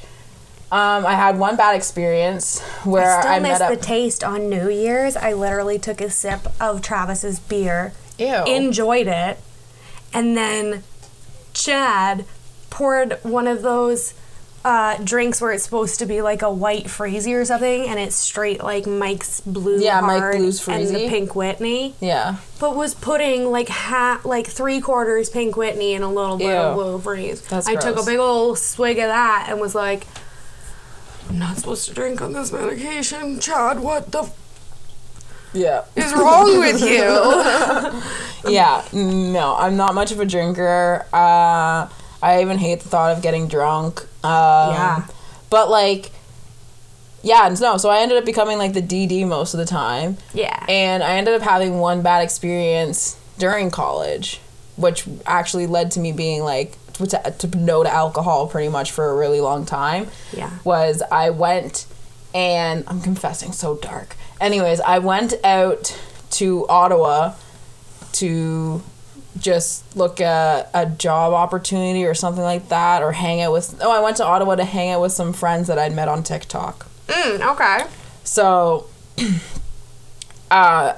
[0.72, 4.50] Um, I had one bad experience where I still I, miss met the taste on
[4.50, 5.18] New Year's.
[5.18, 8.44] I literally took a sip of Travis's beer, Ew.
[8.46, 9.40] enjoyed it,
[10.14, 10.84] and then
[11.54, 12.26] Chad
[12.70, 14.14] poured one of those
[14.66, 18.16] uh, drinks where it's supposed to be like a white Frazy or something, and it's
[18.16, 22.38] straight like Mike's Blue Yeah, Mike Hard Blue's and the Pink Whitney, yeah.
[22.60, 26.76] but was putting like half, like three quarters Pink Whitney and a little bit of
[26.76, 27.41] Blue Freeze.
[27.47, 30.05] That's I took a big old swig of that and was like.
[31.30, 33.80] I'm not supposed to drink on this medication, Chad.
[33.82, 34.28] What the
[35.53, 35.84] Yeah.
[35.95, 36.82] is wrong with
[38.45, 38.51] you?
[38.51, 38.84] yeah.
[38.91, 41.05] No, I'm not much of a drinker.
[41.14, 41.88] Uh,
[42.22, 44.07] I even hate the thought of getting drunk.
[44.24, 45.07] Um, Yeah.
[45.49, 46.11] But like,
[47.24, 47.78] yeah, no.
[47.78, 50.17] So I ended up becoming like the DD most of the time.
[50.34, 50.65] yeah.
[50.70, 54.39] And I ended up having one bad experience during college,
[54.78, 57.07] which actually led to me being like to,
[57.39, 60.07] to no to alcohol pretty much for a really long time.
[60.34, 60.51] Yeah.
[60.63, 61.86] Was I went
[62.34, 64.15] and I'm confessing so dark.
[64.39, 65.99] Anyways, I went out
[66.32, 67.34] to Ottawa
[68.13, 68.82] to
[69.40, 73.92] just look at a job opportunity or something like that or hang out with oh
[73.92, 76.88] I went to Ottawa to hang out with some friends that I'd met on TikTok.
[77.08, 77.86] Mm, okay.
[78.24, 78.88] So,
[80.52, 80.94] uh,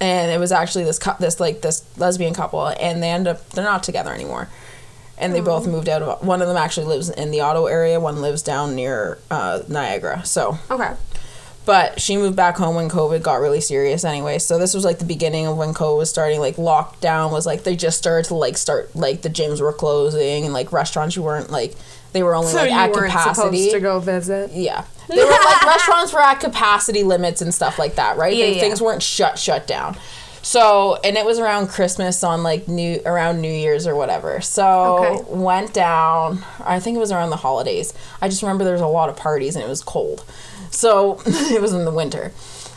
[0.00, 3.48] and it was actually this cou- this like this lesbian couple, and they end up
[3.50, 4.48] they're not together anymore,
[5.16, 6.26] and they both moved out of.
[6.26, 7.98] One of them actually lives in the Ottawa area.
[7.98, 10.24] One lives down near uh, Niagara.
[10.24, 10.92] So, Okay.
[11.68, 14.38] But she moved back home when COVID got really serious anyway.
[14.38, 16.40] So this was like the beginning of when COVID was starting.
[16.40, 20.44] Like lockdown was like they just started to like start like the gyms were closing
[20.46, 21.74] and like restaurants you weren't like
[22.14, 23.34] they were only So like at capacity.
[23.58, 24.50] supposed to go visit.
[24.52, 24.84] Yeah.
[25.08, 28.34] They were like restaurants were at capacity limits and stuff like that, right?
[28.34, 28.60] Yeah, They- yeah.
[28.62, 29.98] Things weren't shut shut down.
[30.40, 34.40] So, and it was around Christmas on like new around New Year's or whatever.
[34.40, 35.24] So, Okay.
[35.28, 37.92] went down, I think it was around the holidays.
[38.22, 40.24] I just remember there was a lot of parties and it was cold.
[40.78, 42.32] So, it was in the winter.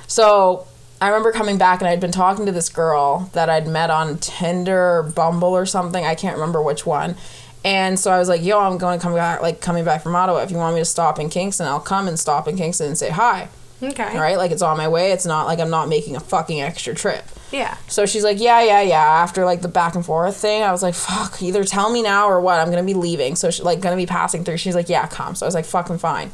[0.08, 0.66] So,
[0.99, 4.18] I remember coming back and I'd been talking to this girl that I'd met on
[4.18, 6.04] Tinder or Bumble or something.
[6.04, 7.16] I can't remember which one.
[7.64, 10.16] And so I was like, "Yo, I'm going to come back, like coming back from
[10.16, 10.39] Ottawa.
[10.39, 12.97] If you want me to stop in Kingston, I'll come and stop in Kingston and
[12.97, 13.49] say hi."
[13.84, 14.04] Okay.
[14.04, 15.12] All right, like it's on my way.
[15.12, 17.24] It's not like I'm not making a fucking extra trip.
[17.52, 17.76] Yeah.
[17.88, 19.04] So she's like, yeah, yeah, yeah.
[19.04, 22.28] After like the back and forth thing, I was like, fuck, either tell me now
[22.28, 22.60] or what.
[22.60, 23.36] I'm gonna be leaving.
[23.36, 24.58] So she like gonna be passing through.
[24.58, 25.36] She's like, yeah, come.
[25.36, 26.32] So I was like, fucking fine.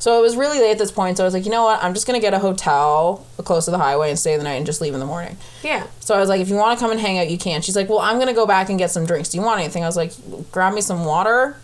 [0.00, 1.18] So it was really late at this point.
[1.18, 1.84] So I was like, you know what?
[1.84, 4.66] I'm just gonna get a hotel close to the highway and stay the night and
[4.66, 5.36] just leave in the morning.
[5.62, 5.86] Yeah.
[6.00, 7.60] So I was like, if you want to come and hang out, you can.
[7.60, 9.28] She's like, well, I'm gonna go back and get some drinks.
[9.28, 9.84] Do you want anything?
[9.84, 10.12] I was like,
[10.50, 11.56] grab me some water.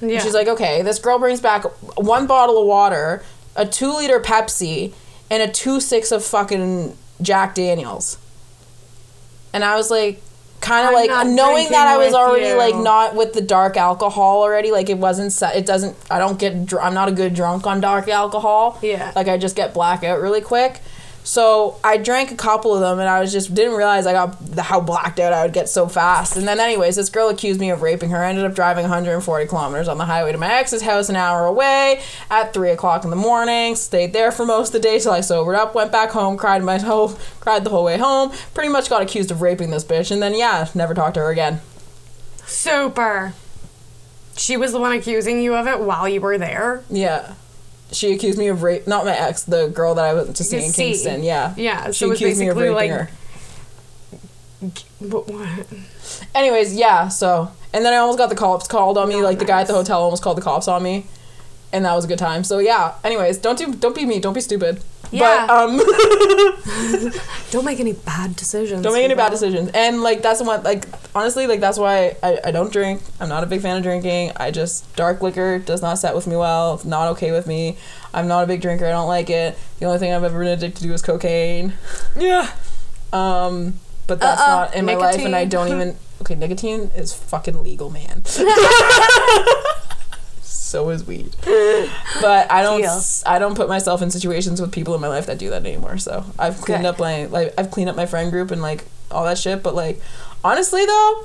[0.00, 0.20] Yeah.
[0.20, 0.82] She's like, okay.
[0.82, 1.64] This girl brings back
[1.98, 3.24] one bottle of water,
[3.56, 4.94] a two liter Pepsi,
[5.28, 8.18] and a two six of fucking Jack Daniels.
[9.52, 10.22] And I was like,
[10.60, 14.42] kind of like knowing that I was already with like not with the dark alcohol
[14.42, 14.70] already.
[14.70, 15.56] Like it wasn't set.
[15.56, 15.96] It doesn't.
[16.10, 16.66] I don't get.
[16.66, 18.78] Dr- I'm not a good drunk on dark alcohol.
[18.82, 19.12] Yeah.
[19.16, 20.80] Like I just get blackout really quick.
[21.30, 24.44] So I drank a couple of them, and I was just didn't realize I got
[24.44, 26.36] the, how blacked out I would get so fast.
[26.36, 28.24] And then, anyways, this girl accused me of raping her.
[28.24, 31.46] I ended up driving 140 kilometers on the highway to my ex's house, an hour
[31.46, 32.02] away,
[32.32, 33.76] at three o'clock in the morning.
[33.76, 35.72] Stayed there for most of the day till I sobered up.
[35.72, 38.32] Went back home, cried my whole, cried the whole way home.
[38.52, 41.30] Pretty much got accused of raping this bitch, and then yeah, never talked to her
[41.30, 41.60] again.
[42.44, 43.34] Super.
[44.36, 46.82] She was the one accusing you of it while you were there.
[46.90, 47.34] Yeah.
[47.92, 48.86] She accused me of rape.
[48.86, 50.84] Not my ex, the girl that I went to see in see.
[50.90, 51.22] Kingston.
[51.24, 51.54] Yeah.
[51.56, 53.10] Yeah, She so it was accused me of basically raping like- her.
[55.00, 55.66] But what?
[56.34, 59.38] Anyways, yeah, so and then I almost got the cops called on me, Not like
[59.38, 61.06] the guy at the hotel almost called the cops on me.
[61.72, 62.44] And that was a good time.
[62.44, 62.94] So yeah.
[63.04, 64.82] Anyways, don't do don't be me, don't be stupid.
[65.12, 65.46] Yeah.
[65.46, 65.78] But um
[67.50, 68.82] Don't make any bad decisions.
[68.82, 69.70] don't make any bad decisions.
[69.74, 73.02] And like that's what like honestly, like that's why I, I don't drink.
[73.18, 74.32] I'm not a big fan of drinking.
[74.36, 76.74] I just dark liquor does not set with me well.
[76.74, 77.76] It's not okay with me.
[78.14, 79.56] I'm not a big drinker, I don't like it.
[79.78, 81.72] The only thing I've ever been addicted to is cocaine.
[82.16, 82.50] Yeah.
[83.12, 87.12] Um but that's Uh-uh, not in my life and I don't even okay, nicotine is
[87.12, 88.22] fucking legal, man.
[90.70, 91.34] so is weed.
[92.20, 92.80] But I don't.
[92.80, 93.00] Deal.
[93.26, 95.98] I don't put myself in situations with people in my life that do that anymore.
[95.98, 96.88] So I've cleaned Good.
[96.90, 99.62] up my like I've cleaned up my friend group and like all that shit.
[99.62, 100.00] But like
[100.44, 101.24] honestly though.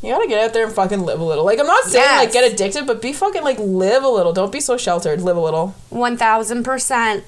[0.00, 1.44] You gotta get out there and fucking live a little.
[1.44, 4.32] Like I'm not saying like get addicted, but be fucking like live a little.
[4.32, 5.20] Don't be so sheltered.
[5.20, 5.74] Live a little.
[5.90, 7.24] One thousand percent.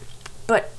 [0.46, 0.70] But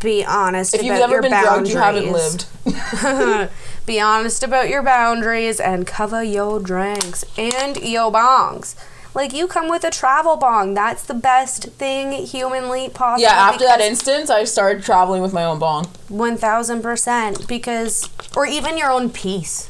[0.00, 1.72] be honest If you've ever been boundaries.
[1.72, 3.50] drugged, you haven't lived.
[3.86, 8.74] be honest about your boundaries and cover your drinks and your bongs.
[9.18, 10.74] Like you come with a travel bong.
[10.74, 13.22] That's the best thing humanly possible.
[13.22, 15.86] Yeah, after that instance, I started traveling with my own bong.
[16.06, 19.68] One thousand percent, because or even your own piece.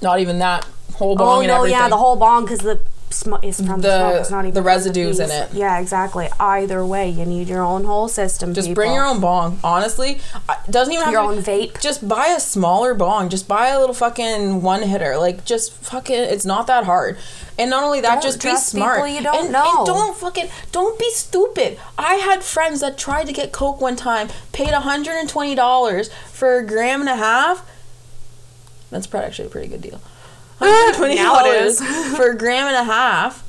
[0.00, 1.78] Not even that whole oh, bong Oh and no, everything.
[1.78, 2.80] yeah, the whole bong because the
[3.16, 4.20] sm- is from the, smoke.
[4.20, 5.52] It's not even the from the residues in it.
[5.52, 6.28] Yeah, exactly.
[6.38, 8.54] Either way, you need your own whole system.
[8.54, 8.82] Just people.
[8.82, 9.58] bring your own bong.
[9.64, 11.80] Honestly, it doesn't even have Your to own vape.
[11.80, 13.28] Just buy a smaller bong.
[13.28, 15.16] Just buy a little fucking one hitter.
[15.16, 16.14] Like just fucking.
[16.14, 17.18] It's not that hard.
[17.58, 19.10] And not only that, Don't just be smart.
[19.10, 19.78] you don't and, know.
[19.78, 21.78] And don't fucking don't be stupid.
[21.96, 26.12] I had friends that tried to get coke one time, paid hundred and twenty dollars
[26.30, 27.68] for a gram and a half.
[28.90, 30.00] That's probably actually a pretty good deal.
[30.60, 31.80] $120 Now it is.
[32.16, 33.44] for a gram and a half.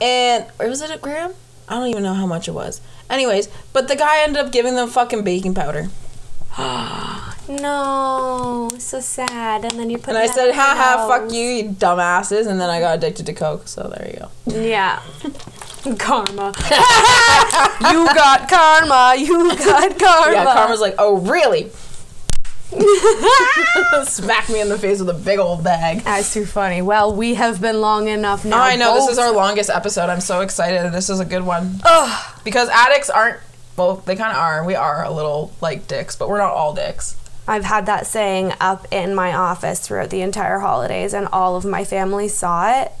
[0.00, 1.34] And or was it a gram?
[1.68, 2.80] I don't even know how much it was.
[3.08, 5.88] Anyways, but the guy ended up giving them fucking baking powder.
[7.46, 9.66] No, so sad.
[9.66, 10.08] And then you put.
[10.10, 12.46] And I said, ha ha, fuck you, you dumbasses.
[12.46, 13.68] And then I got addicted to coke.
[13.68, 14.30] So there you go.
[14.46, 15.02] Yeah.
[15.98, 16.54] karma.
[17.92, 19.14] you got karma.
[19.18, 20.32] You got karma.
[20.32, 21.70] Yeah, Karma's like, oh, really?
[24.04, 26.00] Smack me in the face with a big old bag.
[26.02, 26.82] That's too funny.
[26.82, 28.60] Well, we have been long enough now.
[28.60, 30.10] I know, this is our longest episode.
[30.10, 30.92] I'm so excited.
[30.92, 31.80] This is a good one.
[31.84, 32.40] Ugh.
[32.44, 33.38] Because addicts aren't,
[33.76, 34.64] well, they kind of are.
[34.64, 37.16] We are a little like dicks, but we're not all dicks.
[37.46, 41.64] I've had that saying up in my office throughout the entire holidays, and all of
[41.64, 42.92] my family saw it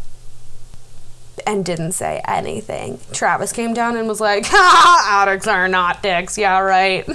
[1.46, 2.98] and didn't say anything.
[3.12, 6.36] Travis came down and was like, ha, addicts are not dicks.
[6.38, 7.06] Yeah, right.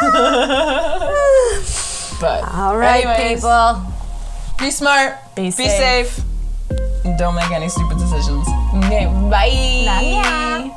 [2.20, 3.82] But all right, anyways, people.
[4.58, 5.16] Be smart.
[5.34, 6.08] Be Be safe.
[6.12, 6.24] safe.
[7.04, 8.46] And don't make any stupid decisions.
[8.84, 9.48] Okay, bye.
[9.88, 10.68] Love ya.